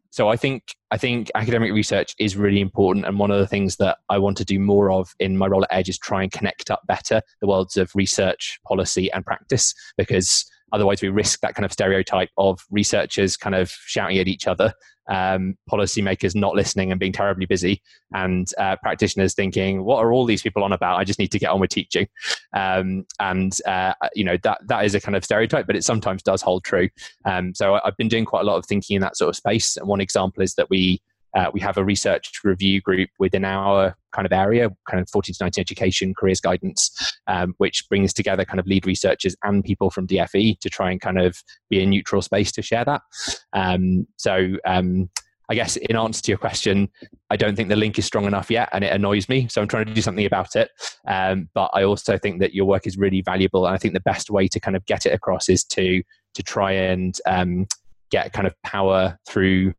[0.10, 3.76] so I think I think academic research is really important, and one of the things
[3.78, 6.32] that I want to do more of in my role at Edge is try and
[6.32, 11.56] connect up better the worlds of research, policy, and practice because Otherwise, we risk that
[11.56, 14.74] kind of stereotype of researchers kind of shouting at each other,
[15.08, 17.82] um, policymakers not listening and being terribly busy,
[18.14, 20.98] and uh, practitioners thinking, "What are all these people on about?
[20.98, 22.08] I just need to get on with teaching."
[22.54, 26.24] Um, and uh, you know that that is a kind of stereotype, but it sometimes
[26.24, 26.90] does hold true.
[27.26, 29.78] Um, so I've been doing quite a lot of thinking in that sort of space.
[29.78, 31.02] And one example is that we
[31.36, 35.36] uh, we have a research review group within our kind of area, kind of 14
[35.36, 39.90] to 19 education, careers guidance, um, which brings together kind of lead researchers and people
[39.90, 41.38] from DFE to try and kind of
[41.70, 43.02] be a neutral space to share that.
[43.54, 45.10] Um, so, um,
[45.48, 46.90] I guess in answer to your question,
[47.30, 49.48] I don't think the link is strong enough yet, and it annoys me.
[49.48, 50.72] So I'm trying to do something about it.
[51.08, 54.00] Um, but I also think that your work is really valuable, and I think the
[54.00, 56.02] best way to kind of get it across is to
[56.34, 57.68] to try and um,
[58.10, 59.74] get kind of power through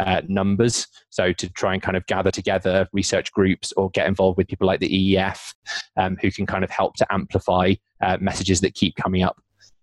[0.00, 0.86] uh, numbers.
[1.10, 4.66] So to try and kind of gather together research groups or get involved with people
[4.66, 5.54] like the EEF
[5.96, 9.36] um, who can kind of help to amplify uh, messages that keep coming up.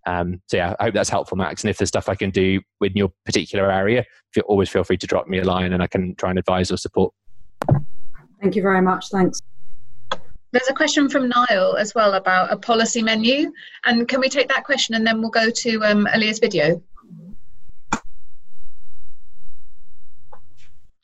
[0.08, 1.64] Um, so yeah, I hope that's helpful, Max.
[1.64, 4.98] And if there's stuff I can do with your particular area, feel, always feel free
[4.98, 7.14] to drop me a line and I can try and advise or support.
[8.42, 9.10] Thank you very much.
[9.10, 9.40] Thanks.
[10.52, 13.52] There's a question from Niall as well about a policy menu.
[13.86, 16.82] And can we take that question and then we'll go to um, Aaliyah's video?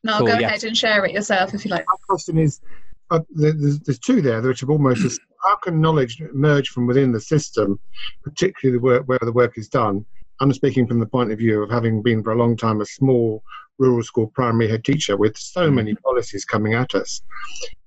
[0.03, 0.47] No, cool, go yeah.
[0.47, 1.85] ahead and share it yourself if you like.
[1.87, 2.59] My question is
[3.09, 7.19] uh, there's, there's, two there which are almost how can knowledge emerge from within the
[7.19, 7.79] system,
[8.23, 10.05] particularly the work, where the work is done?
[10.39, 12.85] I'm speaking from the point of view of having been for a long time a
[12.85, 13.43] small
[13.77, 15.75] rural school primary head teacher with so mm.
[15.75, 17.21] many policies coming at us.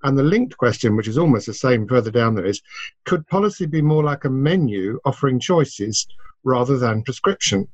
[0.02, 2.62] And the linked question, which is almost the same further down there, is
[3.04, 6.06] could policy be more like a menu offering choices
[6.44, 7.68] rather than prescription?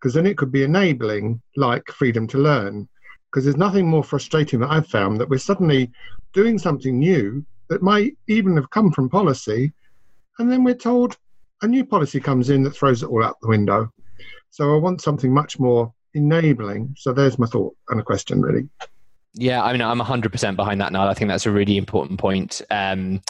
[0.00, 2.88] Because then it could be enabling, like freedom to learn,
[3.34, 5.90] because there's nothing more frustrating that I've found that we're suddenly
[6.34, 9.72] doing something new that might even have come from policy,
[10.38, 11.16] and then we're told
[11.62, 13.92] a new policy comes in that throws it all out the window.
[14.50, 16.94] So I want something much more enabling.
[16.96, 18.68] So there's my thought and a question, really.
[19.32, 21.08] Yeah, I mean, I'm 100% behind that now.
[21.08, 22.62] I think that's a really important point.
[22.70, 23.20] Um,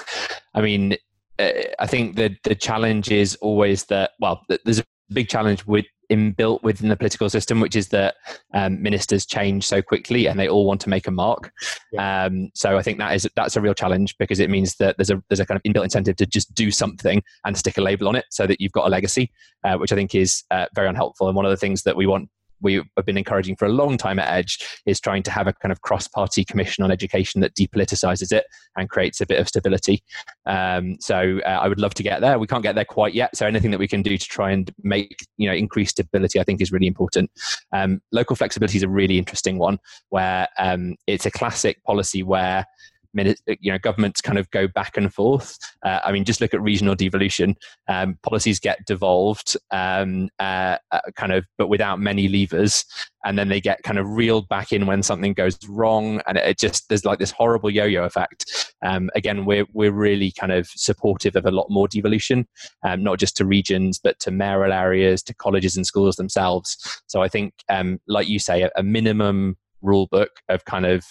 [0.53, 0.99] I mean,
[1.39, 5.87] uh, I think that the challenge is always that, well, there's a big challenge with
[6.11, 8.17] inbuilt within the political system, which is that
[8.53, 11.53] um, ministers change so quickly and they all want to make a mark.
[11.93, 12.25] Yeah.
[12.25, 15.11] Um, so I think that is that's a real challenge because it means that there's
[15.11, 18.09] a there's a kind of inbuilt incentive to just do something and stick a label
[18.09, 19.31] on it so that you've got a legacy,
[19.65, 21.29] uh, which I think is uh, very unhelpful.
[21.29, 22.29] And one of the things that we want
[22.61, 25.53] we have been encouraging for a long time at Edge is trying to have a
[25.53, 29.49] kind of cross party commission on education that depoliticizes it and creates a bit of
[29.49, 30.03] stability.
[30.47, 32.39] Um, so uh, I would love to get there.
[32.39, 33.37] We can't get there quite yet.
[33.37, 36.45] So anything that we can do to try and make, you know, increase stability, I
[36.45, 37.31] think is really important.
[37.73, 39.79] Um, local flexibility is a really interesting one
[40.11, 42.67] where um, it's a classic policy where
[43.15, 45.59] you know governments kind of go back and forth.
[45.85, 47.57] Uh, I mean, just look at regional devolution.
[47.89, 52.85] Um, policies get devolved, um, uh, uh, kind of, but without many levers,
[53.25, 56.59] and then they get kind of reeled back in when something goes wrong, and it
[56.59, 58.75] just there's like this horrible yo-yo effect.
[58.85, 62.47] Um, again, we're we're really kind of supportive of a lot more devolution,
[62.83, 67.03] um, not just to regions, but to mayoral areas, to colleges and schools themselves.
[67.07, 71.05] So I think, um, like you say, a, a minimum rule book of kind of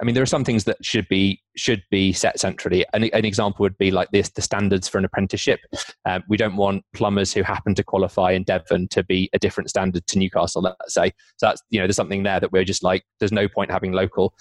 [0.00, 2.86] I mean, there are some things that should be should be set centrally.
[2.94, 5.60] An, an example would be like this: the standards for an apprenticeship.
[6.06, 9.68] Um, we don't want plumbers who happen to qualify in Devon to be a different
[9.68, 10.62] standard to Newcastle.
[10.62, 11.46] Let's say so.
[11.48, 14.34] That's you know, there's something there that we're just like, there's no point having local.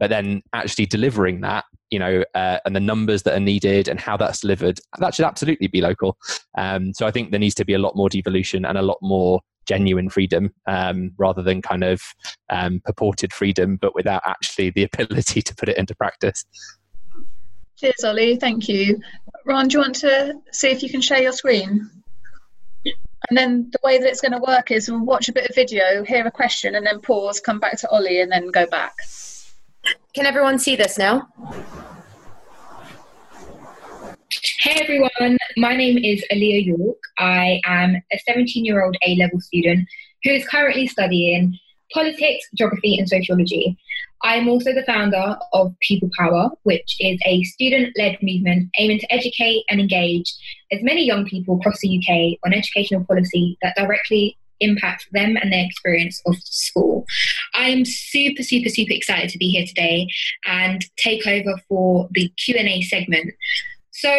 [0.00, 4.00] But then actually delivering that, you know, uh, and the numbers that are needed and
[4.00, 6.18] how that's delivered, that should absolutely be local.
[6.58, 8.98] Um, so I think there needs to be a lot more devolution and a lot
[9.00, 12.02] more genuine freedom um, rather than kind of
[12.50, 16.44] um, purported freedom, but without actually the ability to put it into practice.
[17.76, 18.34] Cheers, Ollie.
[18.38, 19.00] Thank you.
[19.46, 21.88] Ron, do you want to see if you can share your screen?
[23.30, 25.54] And then the way that it's going to work is we'll watch a bit of
[25.54, 28.94] video, hear a question, and then pause, come back to Ollie, and then go back.
[30.14, 31.28] Can everyone see this now?
[34.62, 36.98] Hey everyone, my name is Aaliyah York.
[37.18, 39.88] I am a 17 year old A level student
[40.22, 41.58] who is currently studying
[41.92, 43.76] politics, geography, and sociology.
[44.22, 49.00] I am also the founder of People Power, which is a student led movement aiming
[49.00, 50.32] to educate and engage
[50.72, 55.52] as many young people across the UK on educational policy that directly impacts them and
[55.52, 57.04] their experience of school.
[57.54, 60.08] I am super, super, super excited to be here today
[60.46, 63.32] and take over for the Q&A segment.
[63.92, 64.10] So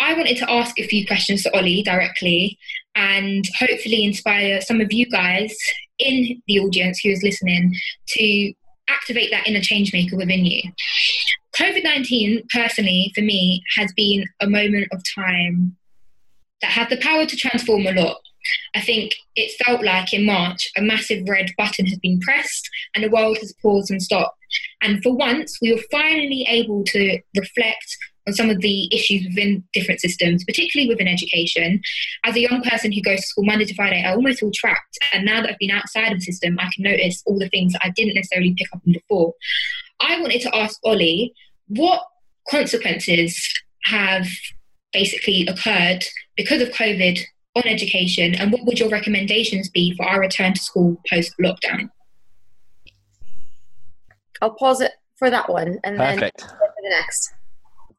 [0.00, 2.58] I wanted to ask a few questions to Ollie directly
[2.94, 5.54] and hopefully inspire some of you guys
[5.98, 7.74] in the audience who is listening
[8.08, 8.52] to
[8.88, 10.62] activate that inner change maker within you.
[11.56, 15.76] COVID 19, personally, for me, has been a moment of time
[16.62, 18.20] that had the power to transform a lot.
[18.74, 23.04] I think it felt like in March a massive red button has been pressed and
[23.04, 24.36] the world has paused and stopped.
[24.82, 29.64] And for once, we were finally able to reflect on some of the issues within
[29.72, 31.80] different systems, particularly within education.
[32.24, 34.98] As a young person who goes to school Monday to Friday, I almost feel trapped.
[35.12, 37.72] And now that I've been outside of the system, I can notice all the things
[37.72, 39.34] that I didn't necessarily pick up on before.
[40.00, 41.34] I wanted to ask Ollie,
[41.68, 42.02] what
[42.48, 43.48] consequences
[43.84, 44.26] have
[44.92, 46.04] basically occurred
[46.36, 47.20] because of COVID
[47.56, 51.90] on education, and what would your recommendations be for our return to school post lockdown?
[54.40, 56.40] I'll pause it for that one and Perfect.
[56.40, 57.34] then for the next.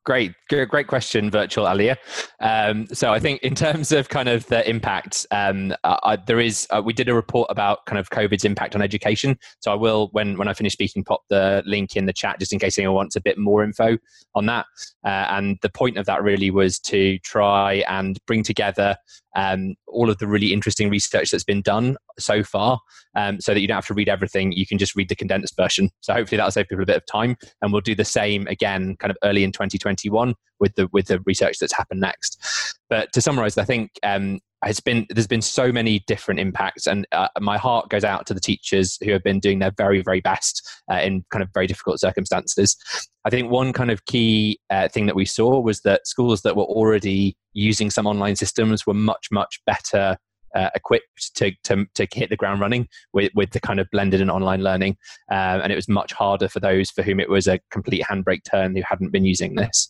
[0.03, 1.95] Great, great question, virtual Aaliyah.
[2.39, 6.65] Um, so I think in terms of kind of the impact, um, I, there is
[6.71, 9.37] uh, we did a report about kind of COVID's impact on education.
[9.59, 12.51] So I will, when when I finish speaking, pop the link in the chat just
[12.51, 13.99] in case anyone wants a bit more info
[14.33, 14.65] on that.
[15.05, 18.95] Uh, and the point of that really was to try and bring together
[19.36, 22.80] um, all of the really interesting research that's been done so far.
[23.15, 25.56] Um, so that you don't have to read everything you can just read the condensed
[25.58, 25.89] version.
[26.00, 28.96] So hopefully that'll save people a bit of time and we'll do the same again
[29.00, 32.41] kind of early in 2021 with the with the research that's happened next.
[32.89, 37.08] But to summarize i think um, it's been there's been so many different impacts and
[37.12, 40.21] uh, my heart goes out to the teachers who have been doing their very very
[40.21, 42.78] best uh, in kind of very difficult circumstances.
[43.26, 46.56] I think one kind of key uh, thing that we saw was that schools that
[46.56, 50.17] were already using some online systems were much much better
[50.55, 54.21] uh, equipped to, to, to hit the ground running with, with the kind of blended
[54.21, 54.97] and online learning.
[55.29, 58.43] Um, and it was much harder for those for whom it was a complete handbrake
[58.43, 59.89] turn who hadn't been using this.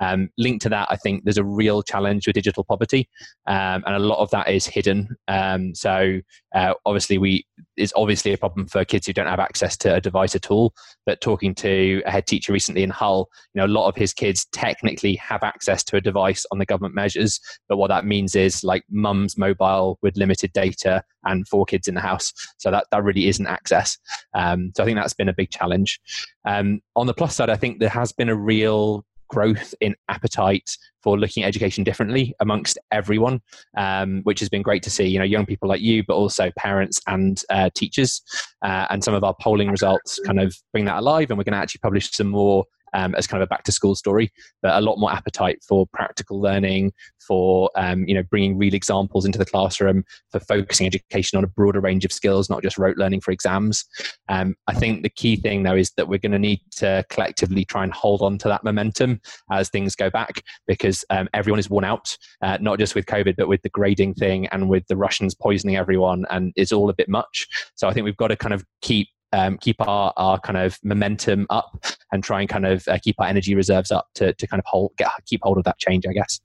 [0.00, 3.08] Um, linked to that, I think there's a real challenge with digital poverty,
[3.46, 5.16] um, and a lot of that is hidden.
[5.28, 6.20] Um, so
[6.54, 10.00] uh, obviously we is obviously a problem for kids who don't have access to a
[10.00, 10.74] device at all.
[11.06, 14.12] But talking to a head teacher recently in Hull, you know, a lot of his
[14.12, 18.36] kids technically have access to a device on the government measures, but what that means
[18.36, 22.32] is like mum's mobile with limited data and four kids in the house.
[22.58, 23.98] So that that really isn't access.
[24.34, 26.00] Um, so I think that's been a big challenge.
[26.46, 30.76] Um, on the plus side, I think there has been a real growth in appetite
[31.02, 33.40] for looking at education differently amongst everyone,
[33.76, 35.06] um, which has been great to see.
[35.06, 38.22] You know, young people like you, but also parents and uh, teachers.
[38.62, 41.54] Uh, and some of our polling results kind of bring that alive, and we're going
[41.54, 44.74] to actually publish some more um, as kind of a back to school story, but
[44.74, 46.92] a lot more appetite for practical learning,
[47.26, 51.48] for um, you know bringing real examples into the classroom, for focusing education on a
[51.48, 53.84] broader range of skills, not just rote learning for exams.
[54.28, 57.64] Um, I think the key thing though is that we're going to need to collectively
[57.64, 61.70] try and hold on to that momentum as things go back, because um, everyone is
[61.70, 64.96] worn out, uh, not just with COVID, but with the grading thing and with the
[64.96, 67.46] Russians poisoning everyone, and it's all a bit much.
[67.74, 70.78] So I think we've got to kind of keep um, keep our, our kind of
[70.82, 74.46] momentum up and try and kind of uh, keep our energy reserves up to, to
[74.46, 76.40] kind of hold, get, keep hold of that change, I guess.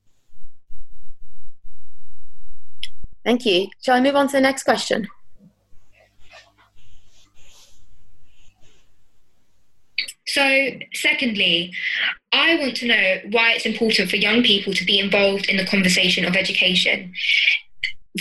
[3.23, 3.67] Thank you.
[3.81, 5.07] Shall I move on to the next question?
[10.27, 11.73] So, secondly,
[12.31, 15.65] I want to know why it's important for young people to be involved in the
[15.65, 17.13] conversation of education.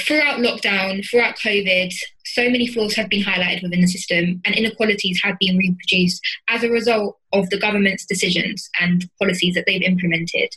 [0.01, 5.21] Throughout lockdown, throughout COVID, so many flaws have been highlighted within the system and inequalities
[5.23, 10.51] have been reproduced as a result of the government's decisions and policies that they've implemented.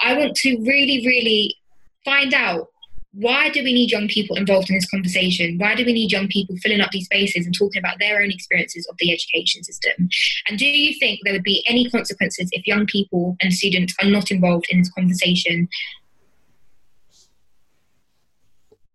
[0.00, 1.56] I want to really, really
[2.04, 2.68] find out
[3.14, 5.56] why do we need young people involved in this conversation?
[5.58, 8.30] Why do we need young people filling up these spaces and talking about their own
[8.30, 10.08] experiences of the education system?
[10.48, 14.10] And do you think there would be any consequences if young people and students are
[14.10, 15.68] not involved in this conversation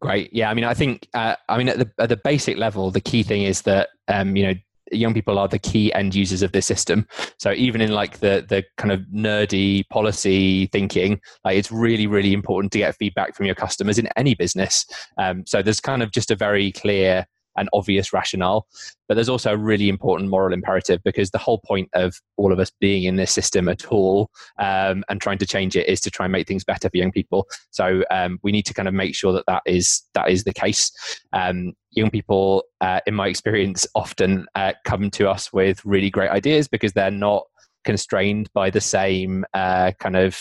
[0.01, 0.29] Great.
[0.31, 0.49] Yeah.
[0.49, 3.21] I mean, I think, uh, I mean, at the, at the basic level, the key
[3.21, 4.53] thing is that, um, you know,
[4.91, 7.05] young people are the key end users of this system.
[7.37, 12.33] So even in like the the kind of nerdy policy thinking, like it's really really
[12.33, 14.85] important to get feedback from your customers in any business.
[15.17, 18.67] Um, so there's kind of just a very clear an obvious rationale.
[19.07, 22.59] But there's also a really important moral imperative because the whole point of all of
[22.59, 26.11] us being in this system at all um, and trying to change it is to
[26.11, 27.47] try and make things better for young people.
[27.71, 30.53] So um, we need to kind of make sure that that is that is the
[30.53, 30.91] case.
[31.33, 36.29] Um, young people, uh, in my experience, often uh, come to us with really great
[36.29, 37.45] ideas because they're not
[37.83, 40.37] constrained by the same uh, kind of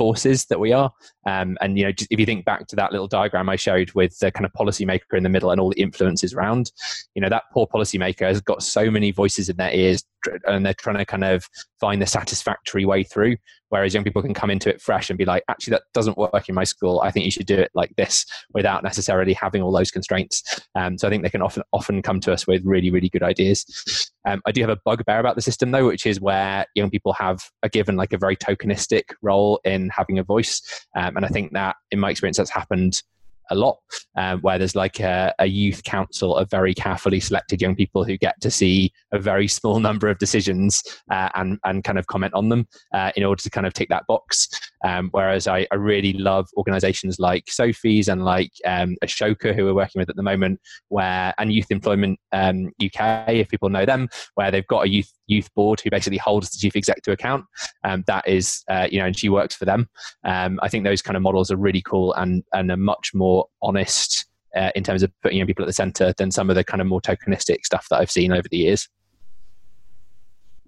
[0.00, 0.90] forces that we are.
[1.26, 4.18] Um, and you know, if you think back to that little diagram I showed with
[4.18, 6.72] the kind of policymaker in the middle and all the influences around,
[7.14, 10.02] you know, that poor policymaker has got so many voices in their ears,
[10.46, 11.48] and they're trying to kind of
[11.80, 13.36] find the satisfactory way through.
[13.70, 16.48] Whereas young people can come into it fresh and be like, actually, that doesn't work
[16.48, 17.00] in my school.
[17.02, 20.42] I think you should do it like this, without necessarily having all those constraints.
[20.74, 23.22] Um, so I think they can often often come to us with really really good
[23.22, 24.10] ideas.
[24.26, 27.12] Um, I do have a bugbear about the system though, which is where young people
[27.14, 30.60] have a given like a very tokenistic role in having a voice.
[30.96, 33.02] Um, and I think that, in my experience, that's happened
[33.50, 33.78] a lot,
[34.16, 38.16] um, where there's like a, a, youth council of very carefully selected young people who
[38.16, 42.32] get to see a very small number of decisions uh, and and kind of comment
[42.34, 44.48] on them uh, in order to kind of tick that box.
[44.84, 49.74] Um, whereas I, I, really love organisations like Sophie's and like um, Ashoka, who we're
[49.74, 54.08] working with at the moment, where and Youth Employment um, UK, if people know them,
[54.34, 57.44] where they've got a youth youth board who basically holds the chief exec to account.
[57.84, 59.88] Um, that is, uh, you know, and she works for them.
[60.24, 63.46] Um, I think those kind of models are really cool and and are much more
[63.62, 66.64] honest uh, in terms of putting young people at the center than some of the
[66.64, 68.88] kind of more tokenistic stuff that I've seen over the years.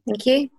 [0.06, 0.50] Thank you.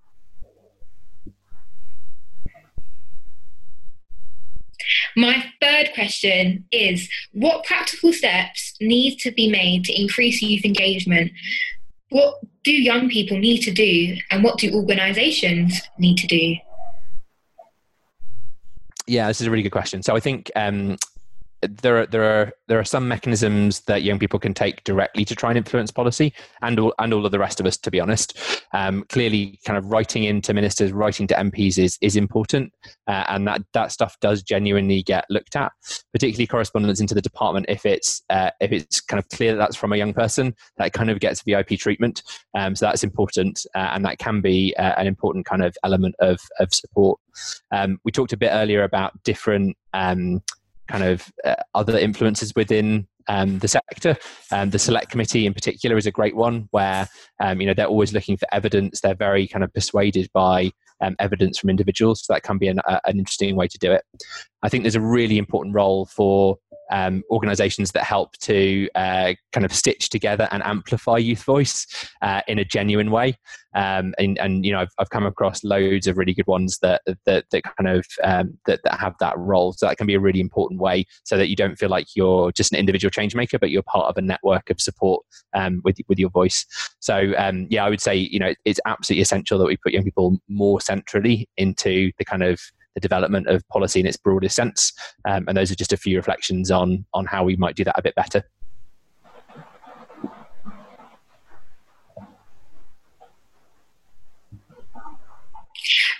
[5.16, 11.32] My third question is what practical steps need to be made to increase youth engagement?
[12.10, 16.56] What do young people need to do and what do organizations need to do?
[19.08, 20.02] Yeah, this is a really good question.
[20.02, 20.98] So I think um,
[21.68, 25.36] there are there are there are some mechanisms that young people can take directly to
[25.36, 27.78] try and influence policy, and all and all of the rest of us.
[27.78, 28.38] To be honest,
[28.74, 32.74] um, clearly, kind of writing into ministers, writing to MPs is is important,
[33.08, 35.72] uh, and that that stuff does genuinely get looked at.
[36.12, 39.76] Particularly correspondence into the department, if it's uh, if it's kind of clear that that's
[39.76, 42.24] from a young person, that kind of gets VIP treatment.
[42.56, 46.16] Um, so that's important, uh, and that can be uh, an important kind of element
[46.20, 47.20] of of support.
[47.72, 49.78] Um, we talked a bit earlier about different.
[49.94, 50.42] Um,
[50.88, 54.18] kind of uh, other influences within um, the sector.
[54.52, 57.08] Um, the select committee in particular is a great one where
[57.42, 59.02] um, you know they're always looking for evidence.
[59.02, 62.24] They're very kind of persuaded by um, evidence from individuals.
[62.24, 64.04] So that can be an, an interesting way to do it.
[64.62, 66.58] I think there's a really important role for
[66.92, 71.88] um, organizations that help to uh, kind of stitch together and amplify youth voice
[72.22, 73.38] uh, in a genuine way.
[73.76, 77.02] Um, and, and, you know, I've, I've come across loads of really good ones that
[77.26, 79.74] that, that kind of um, that, that have that role.
[79.74, 82.52] So that can be a really important way, so that you don't feel like you're
[82.52, 85.98] just an individual change maker, but you're part of a network of support um, with
[86.08, 86.66] with your voice.
[87.00, 90.04] So um, yeah, I would say you know it's absolutely essential that we put young
[90.04, 92.60] people more centrally into the kind of
[92.96, 94.94] the development of policy in its broadest sense.
[95.26, 97.98] Um, and those are just a few reflections on on how we might do that
[97.98, 98.44] a bit better.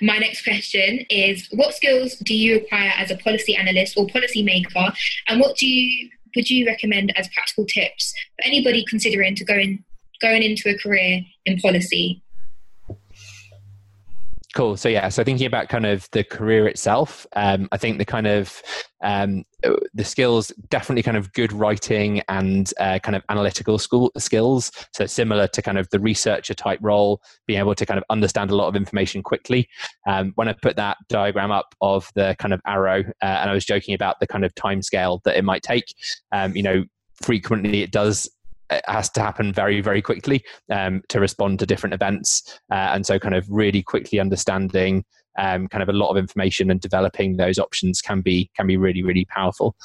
[0.02, 4.44] My next question is What skills do you require as a policy analyst or policy
[4.44, 4.92] maker,
[5.28, 9.54] and what do you would you recommend as practical tips for anybody considering to go
[9.54, 9.84] in,
[10.20, 12.24] going into a career in policy
[14.54, 14.78] Cool.
[14.78, 18.28] So yeah, so thinking about kind of the career itself, um, I think the kind
[18.28, 18.62] of
[19.04, 19.46] um,
[19.96, 24.72] the skills definitely kind of good writing and uh, kind of analytical school skills.
[24.94, 28.52] So similar to kind of the researcher type role, being able to kind of understand
[28.52, 29.68] a lot of information quickly.
[30.08, 33.54] Um, when I put that diagram up of the kind of arrow, uh, and I
[33.54, 35.96] was joking about the kind of time scale that it might take,
[36.32, 36.84] um, you know,
[37.24, 38.30] frequently it does
[38.88, 43.20] has to happen very very quickly um, to respond to different events uh, and so
[43.20, 45.04] kind of really quickly understanding
[45.40, 48.78] um, kind of a lot of information and developing those options can be can be
[48.78, 49.76] really really powerful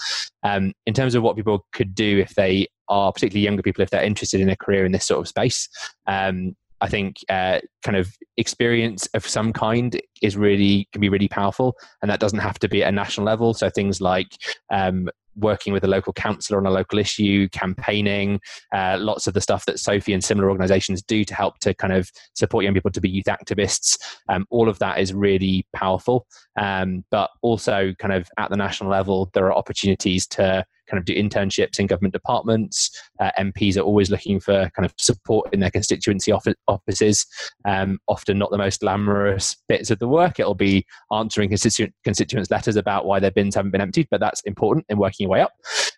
[0.43, 3.91] um, in terms of what people could do if they are particularly younger people if
[3.91, 5.69] they're interested in a career in this sort of space
[6.07, 11.29] um, I think uh, kind of experience of some kind is really can be really
[11.29, 13.55] powerful, and that doesn't have to be at a national level.
[13.55, 14.29] So things like
[14.71, 15.09] um,
[15.39, 18.41] working with a local councillor on a local issue, campaigning,
[18.75, 21.93] uh, lots of the stuff that Sophie and similar organisations do to help to kind
[21.93, 23.99] of support young people to be youth activists.
[24.29, 26.27] Um, all of that is really powerful.
[26.57, 31.05] Um, but also, kind of at the national level, there are opportunities to kind of
[31.05, 32.91] do internships in government departments.
[33.21, 37.27] Uh, MPs are always looking for kind of support in their constituency offices.
[37.65, 40.41] Um, often not the most glamorous bits of the work.
[40.41, 44.41] It'll be answering constituent, constituents' letters about why their bins haven't been emptied, but that's
[44.43, 45.53] important in working your way up.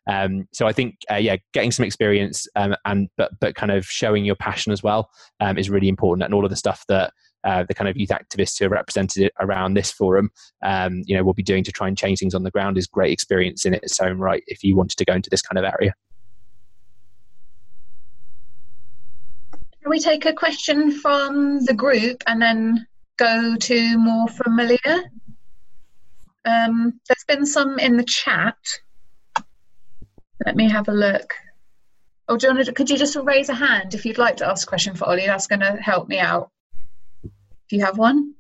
[0.09, 3.84] Um, so I think, uh, yeah, getting some experience um, and but but kind of
[3.86, 5.11] showing your passion as well
[5.41, 7.12] um, is really important, and all of the stuff that
[7.45, 10.30] uh, the kind of youth activists who are represented around this forum,
[10.62, 12.86] um, you know, will be doing to try and change things on the ground is
[12.86, 14.43] great experience in its own right.
[14.47, 15.95] If you wanted to go into this kind of area.
[19.82, 22.86] Can we take a question from the group and then
[23.16, 25.11] go to more familiar?
[26.45, 28.57] Um, there's been some in the chat.
[30.45, 31.34] Let me have a look.
[32.28, 34.95] Oh, John, could you just raise a hand if you'd like to ask a question
[34.95, 35.26] for Ollie?
[35.26, 36.51] That's going to help me out.
[37.70, 38.34] Do you have one?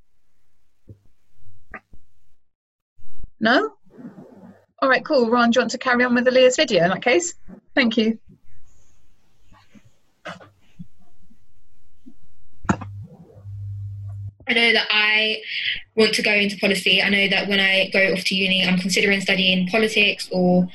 [3.38, 3.74] No?
[4.82, 5.30] All right, cool.
[5.30, 7.34] Ron, do you want to carry on with Leah's video in that case?
[7.76, 8.18] Thank you.
[14.48, 15.42] I know that I
[15.94, 17.00] want to go into policy.
[17.00, 20.66] I know that when I go off to uni, I'm considering studying politics or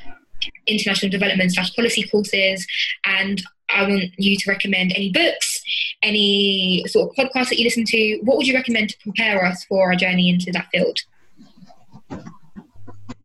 [0.65, 2.65] international development slash policy courses.
[3.03, 5.54] And I want you to recommend any books,
[6.01, 8.20] any sort of podcasts that you listen to.
[8.24, 10.99] What would you recommend to prepare us for our journey into that field?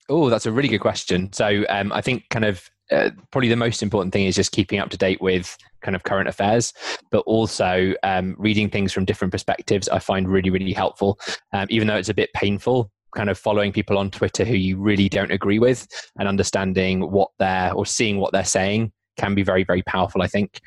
[0.09, 1.33] Oh, that's a really good question.
[1.33, 4.81] So um, I think kind of uh, probably the most important thing is just keeping
[4.81, 6.73] up to date with kind of current affairs,
[7.11, 9.89] but also um, reading things from different perspectives.
[9.89, 11.19] I find really really helpful,
[11.53, 12.91] um, even though it's a bit painful.
[13.15, 15.89] Kind of following people on Twitter who you really don't agree with
[16.19, 20.23] and understanding what they're or seeing what they're saying can be very very powerful.
[20.23, 20.61] I think.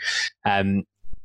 [0.45, 0.83] Um,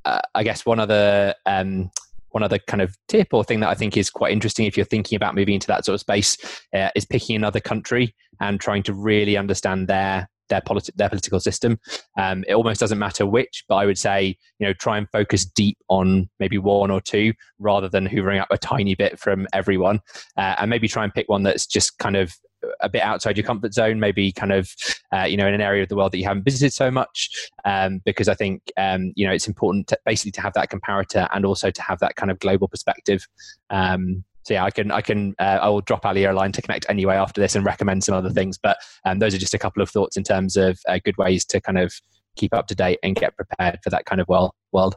[0.08, 1.90] uh, I guess one other um,
[2.30, 4.86] one other kind of tip or thing that I think is quite interesting if you're
[4.86, 6.36] thinking about moving into that sort of space
[6.74, 11.40] uh, is picking another country and trying to really understand their their politi- their political
[11.40, 11.78] system.
[12.18, 15.44] Um, it almost doesn't matter which, but I would say you know try and focus
[15.44, 20.00] deep on maybe one or two rather than hoovering up a tiny bit from everyone,
[20.36, 22.32] uh, and maybe try and pick one that's just kind of
[22.80, 24.74] a bit outside your comfort zone, maybe kind of
[25.14, 27.50] uh, you know in an area of the world that you haven't visited so much,
[27.64, 31.28] um, because I think um, you know it's important to basically to have that comparator
[31.32, 33.26] and also to have that kind of global perspective.
[33.70, 36.62] Um, so yeah, I can I can uh, I will drop Ali a line to
[36.62, 38.58] connect anyway after this and recommend some other things.
[38.58, 41.44] But um, those are just a couple of thoughts in terms of uh, good ways
[41.46, 41.92] to kind of
[42.36, 44.52] keep up to date and get prepared for that kind of world.
[44.72, 44.96] world.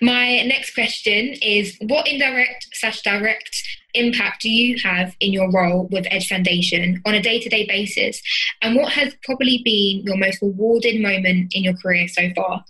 [0.00, 3.62] My next question is what indirect slash direct
[3.94, 7.66] impact do you have in your role with Edge Foundation on a day to day
[7.66, 8.20] basis?
[8.62, 12.64] And what has probably been your most rewarding moment in your career so far?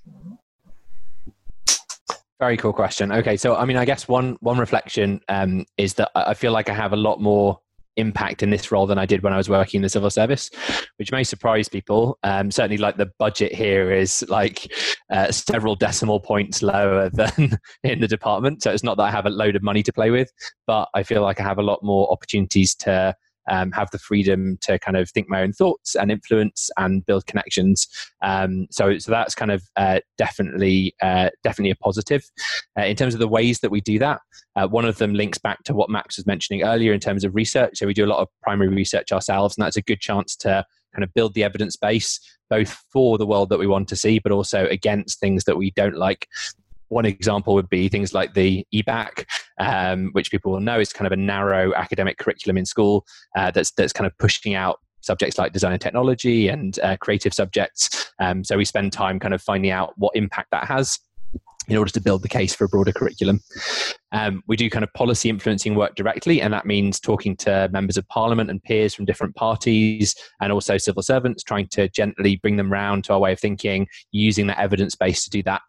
[2.40, 3.12] Very cool question.
[3.12, 6.68] Okay, so I mean, I guess one one reflection um, is that I feel like
[6.68, 7.61] I have a lot more
[7.97, 10.51] impact in this role than I did when I was working in the civil service,
[10.97, 12.18] which may surprise people.
[12.22, 14.72] Um, certainly, like the budget here is like
[15.11, 18.62] uh, several decimal points lower than in the department.
[18.62, 20.30] So it's not that I have a load of money to play with,
[20.66, 23.14] but I feel like I have a lot more opportunities to
[23.49, 27.26] um, have the freedom to kind of think my own thoughts and influence and build
[27.26, 27.88] connections.
[28.22, 32.24] Um, so, so that's kind of uh, definitely uh, definitely a positive.
[32.78, 34.20] Uh, in terms of the ways that we do that,
[34.57, 37.34] uh, one of them links back to what Max was mentioning earlier in terms of
[37.34, 37.78] research.
[37.78, 40.64] So we do a lot of primary research ourselves, and that's a good chance to
[40.95, 42.20] kind of build the evidence base
[42.51, 45.72] both for the world that we want to see, but also against things that we
[45.72, 46.28] don't like
[46.95, 49.26] one example would be things like the EBacc,
[49.59, 53.05] um, which people will know is kind of a narrow academic curriculum in school
[53.36, 57.34] uh, that's that's kind of pushing out subjects like design and technology and uh, creative
[57.34, 58.12] subjects.
[58.20, 60.99] Um, so we spend time kind of finding out what impact that has
[61.68, 63.40] in order to build the case for a broader curriculum.
[64.12, 67.97] Um, we do kind of policy influencing work directly, and that means talking to members
[67.97, 72.57] of parliament and peers from different parties and also civil servants, trying to gently bring
[72.57, 75.62] them round to our way of thinking, using that evidence base to do that.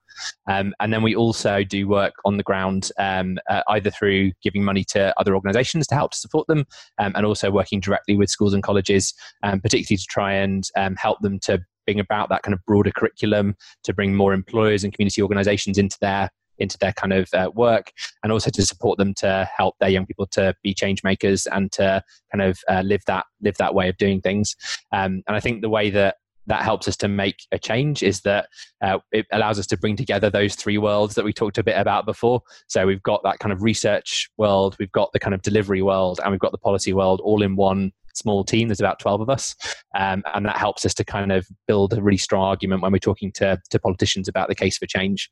[0.48, 4.64] Um, and then we also do work on the ground, um, uh, either through giving
[4.64, 6.66] money to other organisations to help to support them,
[7.00, 9.14] um, and also working directly with schools and colleges,
[9.44, 12.92] um, particularly to try and um, help them to bring about that kind of broader
[12.92, 17.52] curriculum, to bring more employers and community organisations into their into their kind of uh,
[17.54, 17.92] work
[18.24, 21.72] and also to support them to help their young people to be change makers and
[21.72, 22.02] to
[22.32, 24.56] kind of uh, live that live that way of doing things.
[24.92, 26.16] Um, and i think the way that
[26.48, 28.48] that helps us to make a change is that
[28.82, 31.78] uh, it allows us to bring together those three worlds that we talked a bit
[31.78, 32.42] about before.
[32.68, 36.20] So we've got that kind of research world, we've got the kind of delivery world,
[36.24, 38.68] and we've got the policy world all in one small team.
[38.68, 39.56] There's about 12 of us.
[39.96, 43.00] Um, and that helps us to kind of build a really strong argument when we're
[43.00, 45.30] talking to, to politicians about the case for change.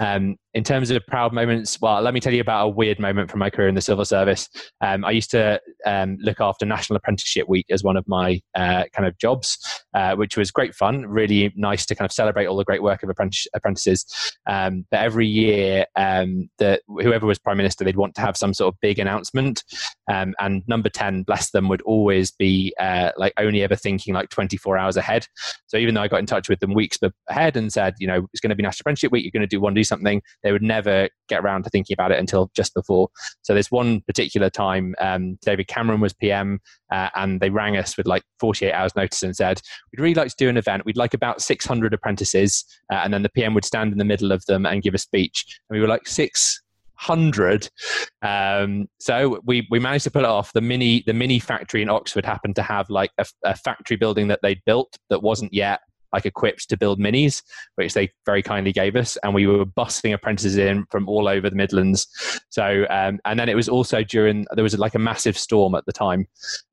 [0.00, 3.30] Um, in terms of proud moments, well, let me tell you about a weird moment
[3.30, 4.48] from my career in the civil service.
[4.80, 8.82] Um, I used to um, look after National Apprenticeship Week as one of my uh,
[8.92, 9.56] kind of jobs,
[9.94, 13.04] uh, which was great fun, really nice to kind of celebrate all the great work
[13.04, 13.10] of
[13.54, 14.04] apprentices.
[14.48, 18.52] Um, but every year, um, the, whoever was prime minister, they'd want to have some
[18.52, 19.62] sort of big announcement.
[20.10, 24.30] Um, and number 10, bless them, would always be uh, like only ever thinking like
[24.30, 25.24] 24 hours ahead.
[25.68, 26.98] So even though I got in touch with them weeks
[27.28, 29.46] ahead and said, you know, it's going to be National Apprenticeship Week, you're going to
[29.46, 32.72] do one, do something, they would never get around to thinking about it until just
[32.72, 33.10] before.
[33.42, 36.58] So there's one particular time um, David Cameron was PM
[36.90, 39.60] uh, and they rang us with like 48 hours notice and said,
[39.92, 40.86] we'd really like to do an event.
[40.86, 42.64] We'd like about 600 apprentices.
[42.90, 44.98] Uh, and then the PM would stand in the middle of them and give a
[44.98, 45.60] speech.
[45.68, 46.62] And we were like, six
[46.94, 47.68] hundred.
[48.22, 50.52] Um, so we we managed to pull it off.
[50.52, 54.26] The mini the mini factory in Oxford happened to have like a, a factory building
[54.28, 55.80] that they'd built that wasn't yet
[56.12, 57.42] like equipped to build minis,
[57.76, 61.48] which they very kindly gave us, and we were busting apprentices in from all over
[61.50, 62.06] the Midlands.
[62.50, 65.84] So, um, and then it was also during there was like a massive storm at
[65.86, 66.26] the time,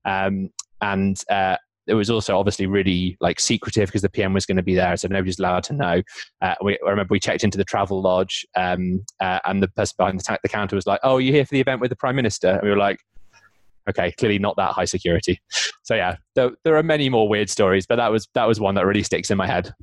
[0.06, 0.50] um,
[0.82, 1.58] and uh,
[1.88, 4.98] it was also obviously really like secretive because the PM was going to be there,
[4.98, 6.02] so nobody's allowed to know.
[6.42, 10.20] Uh, we, I remember we checked into the Travelodge, um, uh, and the person behind
[10.20, 12.16] the, ta- the counter was like, "Oh, you here for the event with the Prime
[12.16, 13.00] Minister?" And we were like,
[13.90, 15.40] okay, clearly not that high security.
[15.84, 18.76] So yeah, there, there are many more weird stories, but that was that was one
[18.76, 19.74] that really sticks in my head.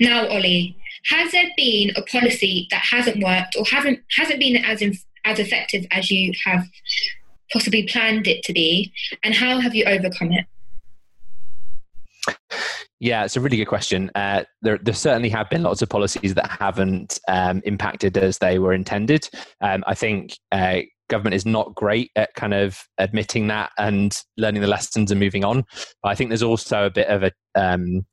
[0.00, 0.76] Now, Ollie,
[1.10, 4.82] has there been a policy that hasn't worked or hasn't hasn't been as
[5.24, 6.66] as effective as you have
[7.52, 8.92] possibly planned it to be,
[9.22, 10.46] and how have you overcome it?
[12.98, 14.10] Yeah, it's a really good question.
[14.14, 18.58] Uh, there, there certainly have been lots of policies that haven't um, impacted as they
[18.58, 19.28] were intended.
[19.60, 24.62] Um, I think uh, government is not great at kind of admitting that and learning
[24.62, 25.64] the lessons and moving on.
[26.02, 28.06] But I think there's also a bit of a um,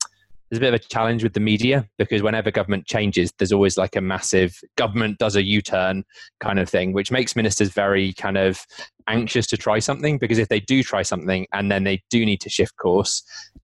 [0.54, 3.76] there's a bit of a challenge with the media because whenever government changes, there's always
[3.76, 6.04] like a massive government does a U-turn
[6.42, 8.64] kind of thing, which makes ministers very kind of
[9.08, 12.40] anxious to try something because if they do try something and then they do need
[12.40, 13.24] to shift course,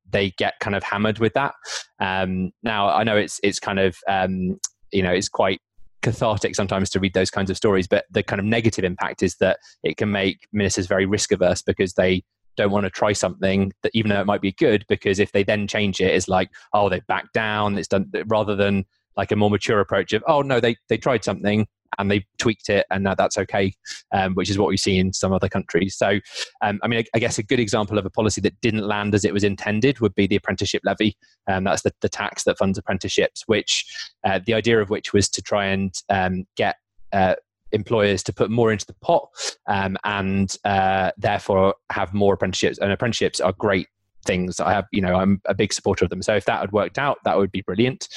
[0.09, 1.53] they get kind of hammered with that.
[1.99, 4.59] Um, now I know it's it's kind of um,
[4.91, 5.61] you know it's quite
[6.01, 9.35] cathartic sometimes to read those kinds of stories, but the kind of negative impact is
[9.35, 12.23] that it can make ministers very risk averse because they
[12.57, 15.43] don't want to try something that even though it might be good because if they
[15.43, 18.85] then change it it's like oh they back down it's done rather than
[19.15, 22.69] like a more mature approach of oh no they they tried something and they tweaked
[22.69, 23.73] it and now that's okay
[24.13, 25.95] um, which is what we see in some other countries.
[25.95, 26.19] So
[26.61, 29.15] um, i mean I, I, guess a good example of a policy that didn't land
[29.15, 31.17] as it was intended would be the apprenticeship levy.
[31.47, 33.85] Um, that's the, the tax that funds apprenticeships which
[34.23, 36.75] uh, the idea of which was to try and um, get
[37.11, 37.35] uh,
[37.71, 39.27] employers to put more into the pot
[39.67, 42.77] um, and uh, therefore have more apprenticeships.
[42.77, 43.87] And apprenticeships are great
[44.25, 44.59] things.
[44.59, 46.21] I have, you know, I'm a big supporter of them.
[46.21, 48.07] So if that had worked out, that would be brilliant.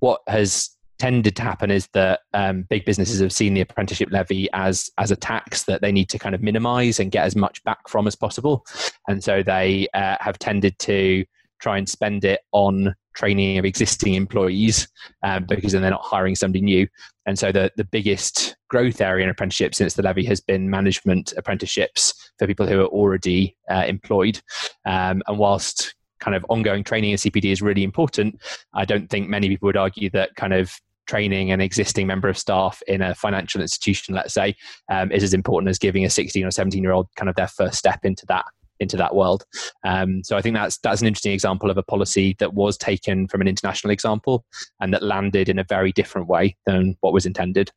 [0.00, 4.48] What has tended to happen is that um, big businesses have seen the apprenticeship levy
[4.52, 7.62] as as a tax that they need to kind of minimize and get as much
[7.64, 8.66] back from as possible,
[9.06, 11.24] and so they uh, have tended to
[11.60, 14.88] try and spend it on training of existing employees
[15.24, 16.86] um, because then they're not hiring somebody new.
[17.26, 21.32] And so the, the biggest growth area in apprenticeship since the levy has been management
[21.36, 24.40] apprenticeships for people who are already uh, employed.
[24.86, 28.40] Um, and whilst kind of ongoing training in CPD is really important,
[28.74, 30.72] I don't think many people would argue that kind of
[31.08, 34.54] training an existing member of staff in a financial institution, let's say,
[34.90, 37.48] um, is as important as giving a 16 or 17 year old kind of their
[37.48, 38.44] first step into that
[38.80, 39.44] into that world.
[39.84, 43.28] Um, so I think that's that's an interesting example of a policy that was taken
[43.28, 44.44] from an international example
[44.80, 47.70] and that landed in a very different way than what was intended.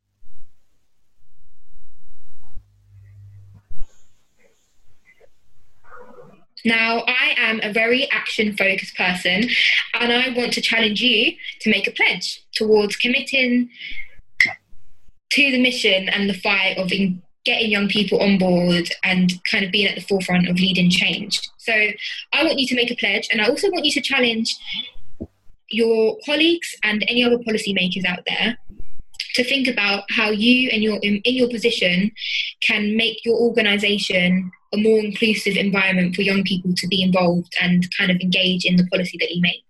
[6.64, 9.50] Now, I am a very action focused person,
[10.00, 13.70] and I want to challenge you to make a pledge towards committing
[15.32, 16.92] to the mission and the fight of
[17.46, 21.42] getting young people on board and kind of being at the forefront of leading change.
[21.58, 24.56] So I want you to make a pledge, and I also want you to challenge
[25.70, 28.58] your colleagues and any other policymakers out there
[29.36, 32.12] to think about how you and your in, in your position
[32.68, 37.88] can make your organization a more inclusive environment for young people to be involved and
[37.98, 39.66] kind of engage in the policy that you make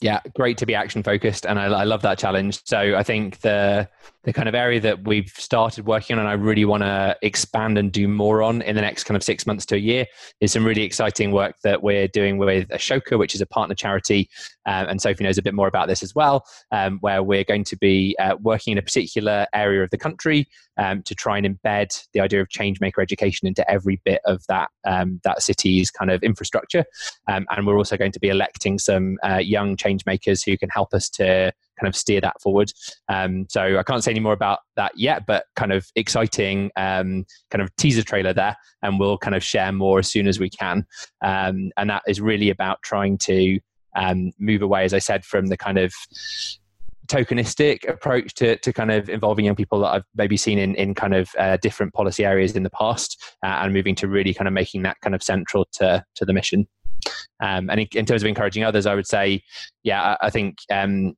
[0.00, 2.62] yeah, great to be action focused, and I, I, love that challenge.
[2.64, 3.86] So I think the
[4.24, 7.76] the kind of area that we've started working on, and I really want to expand
[7.76, 10.06] and do more on in the next kind of six months to a year,
[10.40, 14.30] is some really exciting work that we're doing with Ashoka, which is a partner charity,
[14.70, 17.64] um, and Sophie knows a bit more about this as well, um, where we're going
[17.64, 20.46] to be uh, working in a particular area of the country
[20.76, 24.44] um, to try and embed the idea of change maker education into every bit of
[24.48, 26.84] that um, that city's kind of infrastructure.
[27.26, 30.68] Um, and we're also going to be electing some uh, young change makers who can
[30.68, 32.70] help us to kind of steer that forward.
[33.08, 37.24] Um, so I can't say any more about that yet, but kind of exciting um,
[37.50, 40.48] kind of teaser trailer there, and we'll kind of share more as soon as we
[40.48, 40.86] can.
[41.22, 43.58] Um, and that is really about trying to
[43.96, 45.92] um, move away, as I said, from the kind of
[47.10, 50.94] tokenistic approach to, to kind of involving young people that I've maybe seen in, in
[50.94, 54.46] kind of uh, different policy areas in the past uh, and moving to really kind
[54.46, 56.68] of making that kind of central to, to the mission.
[57.42, 59.42] Um, and in, in, terms of encouraging others, I would say,
[59.82, 61.14] yeah, I, I think um,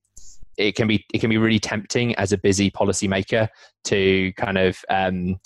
[0.56, 3.48] it can be it can be really tempting as a busy policymaker
[3.84, 5.36] to kind of um,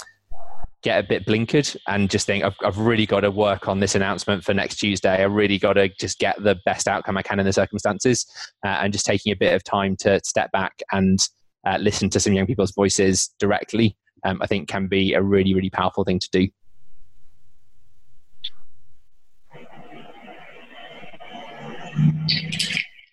[0.87, 3.97] get a bit blinkered and just think I've, I've really got to work on this
[3.97, 5.21] announcement for next Tuesday.
[5.21, 8.25] I really got to just get the best outcome I can in the circumstances,
[8.65, 11.19] uh, and just taking a bit of time to step back and
[11.67, 13.97] uh, listen to some young people's voices directly.
[14.23, 16.49] Um, I think can be a really really powerful thing to do.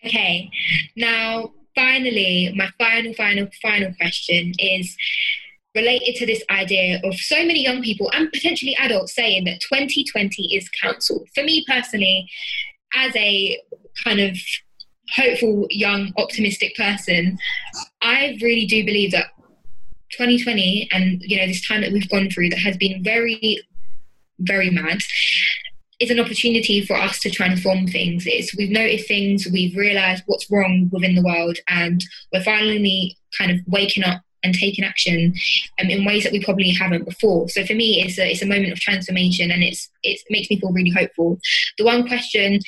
[0.05, 0.51] Okay,
[0.95, 4.95] now finally, my final, final, final question is
[5.75, 10.55] related to this idea of so many young people and potentially adults saying that 2020
[10.55, 11.27] is cancelled.
[11.33, 12.29] For me personally,
[12.95, 13.59] as a
[14.03, 14.37] kind of
[15.15, 17.37] hopeful, young, optimistic person,
[18.01, 19.27] I really do believe that
[20.11, 23.59] 2020 and you know this time that we've gone through that has been very,
[24.39, 24.99] very mad
[25.99, 28.25] is an opportunity for us to transform things.
[28.27, 33.51] It's we've noticed things, we've realised what's wrong within the world, and we're finally kind
[33.51, 35.33] of waking up and taking action
[35.79, 37.49] um, in ways that we probably haven't before.
[37.49, 40.49] So for me, it's a, it's a moment of transformation and it's, it's, it makes
[40.49, 41.39] me feel really hopeful.
[41.77, 42.59] The one question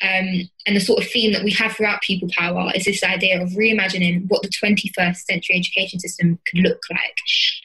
[0.00, 3.42] um, and the sort of theme that we have throughout Pupil Power is this idea
[3.42, 7.16] of reimagining what the 21st century education system could look like.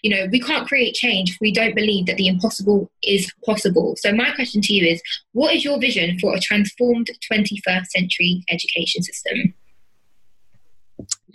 [0.02, 3.96] You know, we can't create change if we don't believe that the impossible is possible.
[3.98, 5.02] So, my question to you is
[5.34, 9.54] what is your vision for a transformed 21st century education system?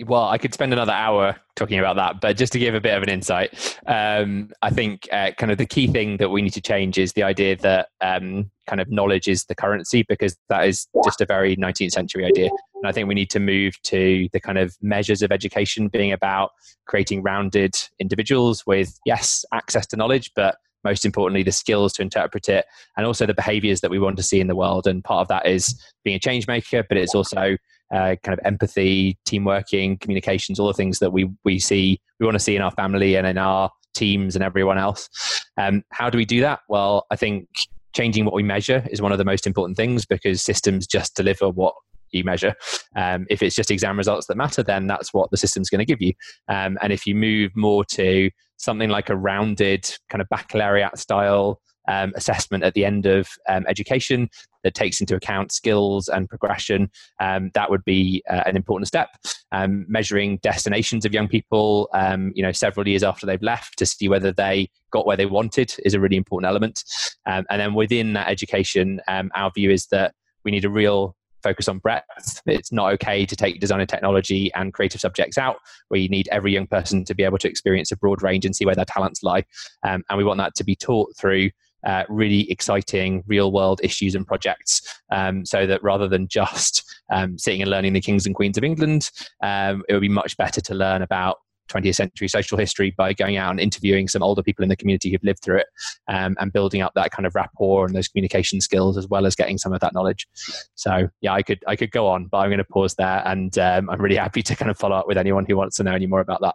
[0.06, 2.96] Well, I could spend another hour talking about that, but just to give a bit
[2.96, 6.52] of an insight, um, I think uh, kind of the key thing that we need
[6.54, 10.66] to change is the idea that um, kind of knowledge is the currency, because that
[10.66, 12.50] is just a very 19th century idea.
[12.76, 16.12] And I think we need to move to the kind of measures of education being
[16.12, 16.50] about
[16.86, 22.48] creating rounded individuals with, yes, access to knowledge, but most importantly, the skills to interpret
[22.48, 22.64] it
[22.96, 24.86] and also the behaviors that we want to see in the world.
[24.86, 27.56] And part of that is being a change maker, but it's also
[27.92, 32.26] uh, kind of empathy, team working, communications, all the things that we we see we
[32.26, 35.08] want to see in our family and in our teams and everyone else.
[35.56, 36.60] Um, how do we do that?
[36.68, 37.48] Well, I think
[37.94, 41.48] changing what we measure is one of the most important things because systems just deliver
[41.48, 41.74] what
[42.10, 42.54] you measure.
[42.96, 45.84] Um, if it's just exam results that matter, then that's what the system's going to
[45.84, 46.14] give you.
[46.48, 51.60] Um, and if you move more to something like a rounded kind of baccalaureate style
[51.88, 54.30] um, assessment at the end of um, education
[54.62, 56.90] that takes into account skills and progression.
[57.20, 59.08] Um, that would be uh, an important step.
[59.50, 63.86] Um, measuring destinations of young people, um, you know, several years after they've left to
[63.86, 66.84] see whether they got where they wanted is a really important element.
[67.26, 70.14] Um, and then within that education, our view is that
[70.44, 72.42] we need a real focus on breadth.
[72.46, 75.56] It's not okay to take design and technology and creative subjects out,
[75.90, 78.64] We need every young person to be able to experience a broad range and see
[78.64, 79.44] where their talents lie.
[79.82, 81.50] Um, and we want that to be taught through
[81.84, 87.38] uh, really exciting real world issues and projects um, so that rather than just um,
[87.38, 89.10] sitting and learning the kings and queens of England,
[89.42, 93.36] um, it would be much better to learn about 20th century social history by going
[93.36, 95.66] out and interviewing some older people in the community who've lived through it
[96.08, 99.34] um, and building up that kind of rapport and those communication skills as well as
[99.34, 100.26] getting some of that knowledge.
[100.74, 103.56] So yeah i could i could go on but i'm going to pause there and
[103.58, 105.92] um, i'm really happy to kind of follow up with anyone who wants to know
[105.92, 106.54] any more about that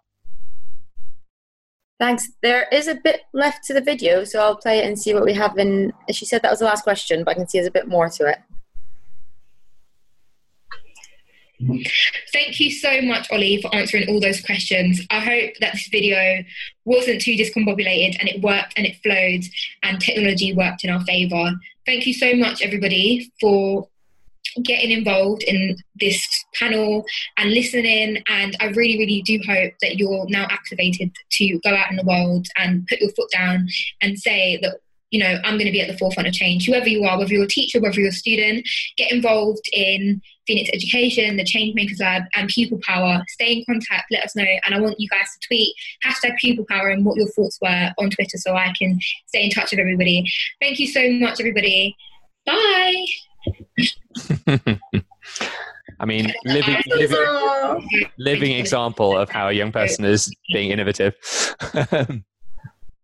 [1.99, 2.29] Thanks.
[2.41, 5.23] There is a bit left to the video, so I'll play it and see what
[5.23, 5.93] we have in.
[6.11, 8.09] She said that was the last question, but I can see there's a bit more
[8.09, 8.39] to it.
[12.33, 15.01] Thank you so much, Ollie, for answering all those questions.
[15.09, 16.43] I hope that this video
[16.83, 19.43] wasn't too discombobulated and it worked and it flowed
[19.83, 21.53] and technology worked in our favour.
[21.85, 23.87] Thank you so much, everybody, for
[24.63, 26.25] getting involved in this
[26.55, 27.05] panel
[27.37, 28.23] and listening.
[28.27, 32.03] And I really, really do hope that you're now activated to go out in the
[32.03, 33.67] world and put your foot down
[34.01, 34.77] and say that
[35.13, 36.65] you know, I'm going to be at the forefront of change.
[36.65, 40.71] Whoever you are, whether you're a teacher, whether you're a student, get involved in Phoenix
[40.73, 43.23] Education, the Changemakers Lab, and Pupil Power.
[43.29, 44.43] Stay in contact, let us know.
[44.65, 47.91] And I want you guys to tweet hashtag Pupil Power and what your thoughts were
[47.99, 50.25] on Twitter so I can stay in touch with everybody.
[50.59, 51.95] Thank you so much, everybody.
[52.47, 53.05] Bye.
[55.99, 61.15] I mean, living, living, living example of how a young person is being innovative.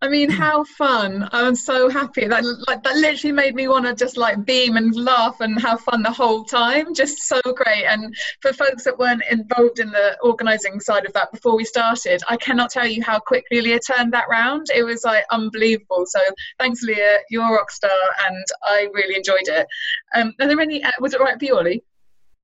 [0.02, 1.28] I mean, how fun!
[1.34, 4.95] I'm so happy that like that literally made me want to just like beam and
[4.95, 6.93] laugh and have fun the whole time.
[6.93, 7.84] Just so great.
[7.84, 12.22] And for folks that weren't involved in the organising side of that before we started,
[12.30, 14.68] I cannot tell you how quickly Leah turned that round.
[14.74, 16.06] It was like unbelievable.
[16.06, 16.22] So
[16.60, 17.18] thanks, Leah.
[17.30, 17.91] You're a rock star,
[18.26, 19.68] and I really enjoyed it.
[20.16, 20.82] Um, are there any?
[20.82, 21.84] Uh, was it right for you, Ollie?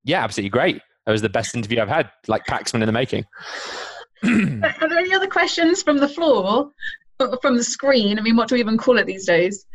[0.04, 0.82] Yeah, absolutely great.
[1.08, 3.26] It was the best interview I've had, like Paxman in the making.
[4.24, 6.72] Are there any other questions from the floor
[7.42, 8.20] from the screen.
[8.20, 9.66] I mean, what do we even call it these days?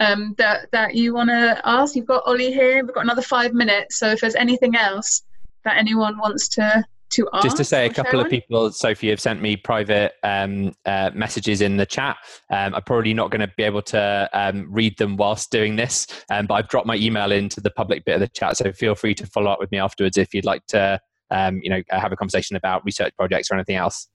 [0.00, 1.96] Um, that that you want to ask?
[1.96, 2.84] You've got Ollie here.
[2.84, 3.98] We've got another five minutes.
[3.98, 5.22] So if there's anything else
[5.64, 9.20] that anyone wants to to ask, just to say, a couple of people, Sophie, have
[9.20, 12.16] sent me private um, uh, messages in the chat.
[12.50, 16.06] Um, I'm probably not going to be able to um, read them whilst doing this,
[16.30, 18.56] um, but I've dropped my email into the public bit of the chat.
[18.56, 21.70] So feel free to follow up with me afterwards if you'd like to, um, you
[21.70, 24.08] know, have a conversation about research projects or anything else.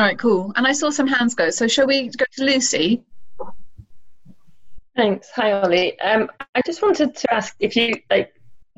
[0.00, 0.50] All right, cool.
[0.56, 1.50] And I saw some hands go.
[1.50, 3.04] So shall we go to Lucy?
[4.96, 5.28] Thanks.
[5.34, 6.00] Hi, Ollie.
[6.00, 8.32] Um, I just wanted to ask if you like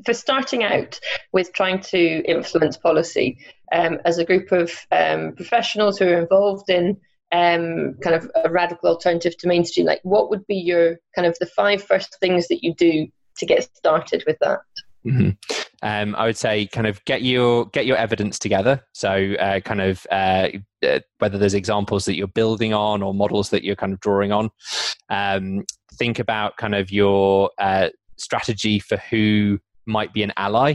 [0.05, 0.99] for starting out
[1.33, 3.39] with trying to influence policy
[3.71, 7.01] um, as a group of um, professionals who are involved in
[7.31, 9.87] um, kind of a radical alternative to mainstream.
[9.87, 13.07] Like, what would be your kind of the five first things that you do
[13.37, 14.59] to get started with that?
[15.07, 15.31] Mm-hmm.
[15.83, 18.85] Um, I would say, kind of get your get your evidence together.
[18.93, 20.49] So, uh, kind of uh,
[20.87, 24.31] uh, whether there's examples that you're building on or models that you're kind of drawing
[24.31, 24.51] on.
[25.11, 30.75] Um, think about kind of your uh, strategy for who might be an ally.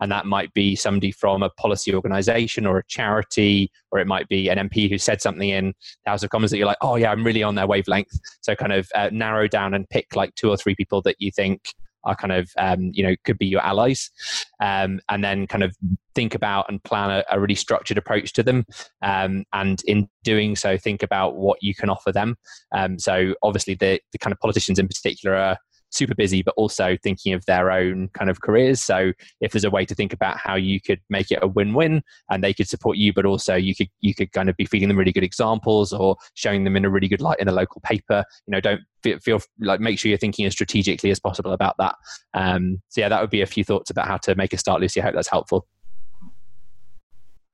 [0.00, 4.28] And that might be somebody from a policy organization or a charity, or it might
[4.28, 5.72] be an MP who said something in
[6.04, 8.10] the House of Commons that you're like, oh, yeah, I'm really on their wavelength.
[8.40, 11.30] So, kind of uh, narrow down and pick like two or three people that you
[11.30, 11.74] think
[12.04, 14.10] are kind of um, you know could be your allies.
[14.60, 15.76] Um, and then kind of
[16.14, 18.64] think about and plan a, a really structured approach to them.
[19.02, 22.36] Um, and in doing so think about what you can offer them.
[22.74, 25.58] Um, so obviously the, the kind of politicians in particular are
[25.94, 28.82] super busy, but also thinking of their own kind of careers.
[28.82, 32.02] So if there's a way to think about how you could make it a win-win
[32.30, 34.88] and they could support you, but also you could you could kind of be feeding
[34.88, 37.80] them really good examples or showing them in a really good light in a local
[37.82, 38.24] paper.
[38.46, 41.76] You know, don't feel, feel like make sure you're thinking as strategically as possible about
[41.78, 41.94] that.
[42.34, 44.80] Um, so yeah, that would be a few thoughts about how to make a start,
[44.80, 45.00] Lucy.
[45.00, 45.66] I hope that's helpful.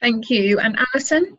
[0.01, 0.59] Thank you.
[0.59, 1.37] And Alison?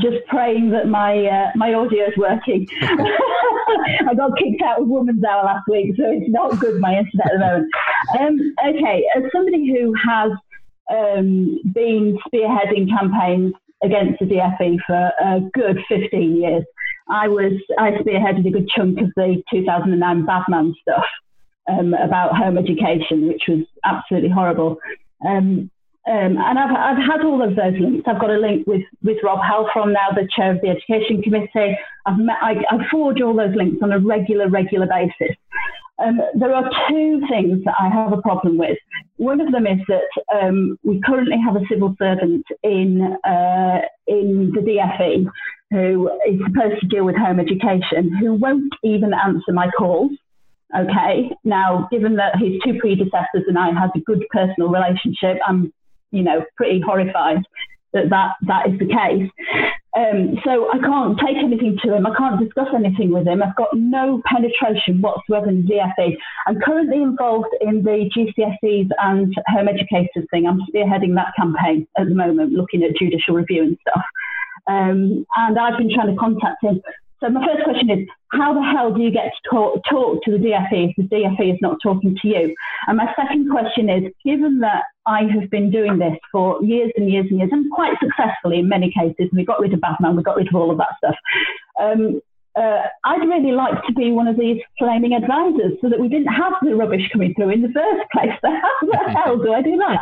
[0.00, 2.66] Just praying that my uh, my audio is working.
[2.82, 7.26] I got kicked out of Woman's Hour last week, so it's not good my internet
[7.26, 7.74] at the moment.
[8.18, 10.32] Um, okay, as somebody who has
[10.90, 16.64] um, been spearheading campaigns against the DFE for a good 15 years,
[17.10, 21.04] I was I spearheaded a good chunk of the 2009 Badman stuff.
[21.68, 24.78] um, about home education, which was absolutely horrible.
[25.26, 25.70] Um,
[26.08, 28.04] um, and I've, I've had all of those links.
[28.06, 31.76] I've got a link with, with Rob Halfon now, the chair of the Education Committee.
[32.06, 35.36] I've met, I, I forge all those links on a regular, regular basis.
[35.98, 38.78] Um, there are two things that I have a problem with.
[39.16, 44.52] One of them is that um, we currently have a civil servant in uh, in
[44.54, 45.26] the DFE
[45.70, 50.12] who is supposed to deal with home education who won't even answer my calls.
[50.78, 55.72] Okay, now given that his two predecessors and I had a good personal relationship, I'm
[56.16, 57.42] you know pretty horrified
[57.92, 59.30] that that, that is the case.
[59.96, 62.06] Um, so I can't take anything to him.
[62.06, 63.42] I can't discuss anything with him.
[63.42, 66.16] I've got no penetration whatsoever in DFE.
[66.46, 70.46] I'm currently involved in the GCSEs and home educators thing.
[70.46, 74.04] I'm spearheading that campaign at the moment, looking at judicial review and stuff.
[74.68, 76.82] Um, and I've been trying to contact him.
[77.20, 80.32] So my first question is, how the hell do you get to talk, talk to
[80.32, 82.54] the DFE if the DFE is not talking to you?
[82.86, 87.10] And my second question is, given that I have been doing this for years and
[87.10, 90.22] years and years, and quite successfully in many cases, we got rid of Badman, we
[90.22, 91.16] got rid of all of that stuff.
[91.80, 92.20] Um,
[92.56, 96.32] uh, I'd really like to be one of these flaming advisors so that we didn't
[96.32, 98.32] have the rubbish coming through in the first place.
[98.40, 100.00] So how the hell do I do that?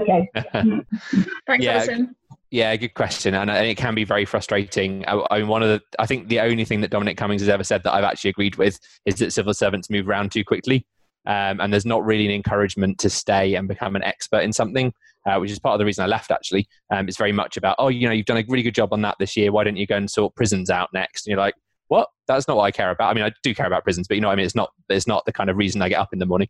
[0.00, 0.30] Okay.
[1.46, 2.16] Thanks, Yeah, Alison.
[2.52, 5.06] Yeah, good question, and, and it can be very frustrating.
[5.08, 7.48] I, I mean, one of the, I think the only thing that Dominic Cummings has
[7.48, 10.86] ever said that I've actually agreed with is that civil servants move around too quickly,
[11.24, 14.92] um, and there's not really an encouragement to stay and become an expert in something,
[15.26, 16.30] uh, which is part of the reason I left.
[16.30, 18.92] Actually, um, it's very much about, oh, you know, you've done a really good job
[18.92, 19.50] on that this year.
[19.50, 21.26] Why don't you go and sort prisons out next?
[21.26, 21.54] And you're like,
[21.92, 22.08] what?
[22.26, 23.10] That's not what I care about.
[23.10, 24.70] I mean, I do care about prisons, but you know, I mean, it's not.
[24.88, 26.48] It's not the kind of reason I get up in the morning.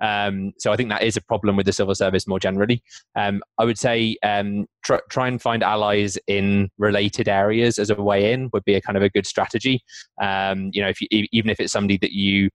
[0.00, 2.80] Um, so I think that is a problem with the civil service more generally.
[3.16, 8.00] Um, I would say um, try, try and find allies in related areas as a
[8.00, 9.82] way in would be a kind of a good strategy.
[10.22, 12.50] Um, you know, if you, even if it's somebody that you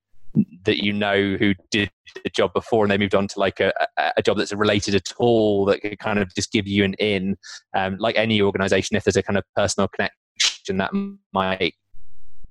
[0.64, 1.92] that you know who did
[2.24, 4.96] the job before and they moved on to like a, a, a job that's related
[4.96, 7.36] at all that could kind of just give you an in.
[7.76, 10.92] Um, like any organization, if there's a kind of personal connection that
[11.34, 11.74] might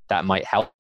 [0.09, 0.73] that might help.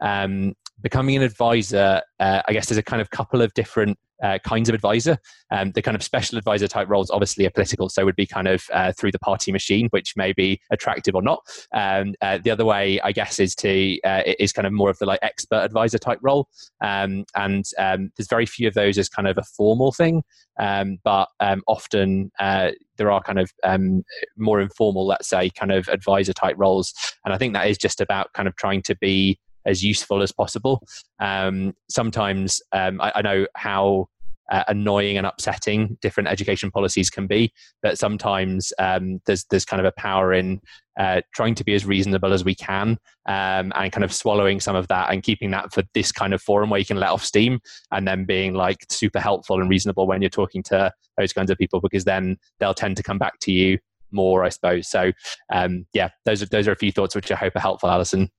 [0.00, 4.38] Um, becoming an advisor, uh, I guess there's a kind of couple of different uh,
[4.38, 5.18] kinds of advisor.
[5.50, 8.48] Um, the kind of special advisor type roles obviously are political, so would be kind
[8.48, 11.40] of uh, through the party machine, which may be attractive or not.
[11.72, 14.98] Um, uh, the other way, I guess, is to uh, is kind of more of
[14.98, 16.48] the like expert advisor type role,
[16.80, 20.22] um, and um, there's very few of those as kind of a formal thing,
[20.58, 24.04] um, but um, often uh, there are kind of um,
[24.36, 28.00] more informal, let's say, kind of advisor type roles, and I think that is just
[28.00, 30.86] about kind of trying to be as useful as possible.
[31.20, 34.08] Um, sometimes um, I, I, know how
[34.50, 39.80] uh, annoying and upsetting different education policies can be, but sometimes um, there's there's kind
[39.80, 40.60] of a power in
[40.98, 42.90] uh, trying to be as reasonable as we can
[43.26, 46.40] um, and kind of swallowing some of that and keeping that for this kind of
[46.40, 47.58] forum where you can let off steam
[47.90, 51.58] and then being like super helpful and reasonable when you're talking to those kinds of
[51.58, 53.78] people because then they'll tend to come back to you
[54.12, 54.88] more, I suppose.
[54.88, 55.12] So
[55.52, 58.30] um, yeah, those are those are a few thoughts which I hope are helpful, Alison.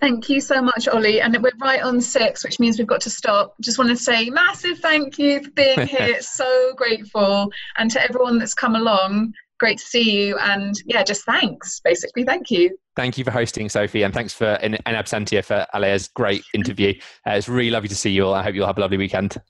[0.00, 1.20] Thank you so much, Ollie.
[1.20, 3.54] And we're right on six, which means we've got to stop.
[3.60, 6.20] Just want to say massive thank you for being here.
[6.20, 7.50] so grateful.
[7.76, 10.38] And to everyone that's come along, great to see you.
[10.38, 12.24] And yeah, just thanks, basically.
[12.24, 12.78] Thank you.
[12.96, 16.94] Thank you for hosting, Sophie, and thanks for in, in absentia for Aaliyah's great interview.
[17.26, 18.34] Uh, it's really lovely to see you all.
[18.34, 19.40] I hope you'll have a lovely weekend.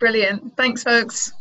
[0.00, 0.56] Brilliant.
[0.56, 1.32] Thanks, folks.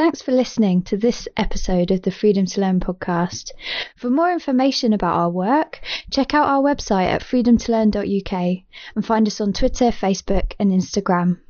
[0.00, 3.50] Thanks for listening to this episode of the Freedom to Learn podcast.
[3.96, 8.62] For more information about our work, check out our website at freedomtolearn.uk
[8.96, 11.40] and find us on Twitter, Facebook, and Instagram.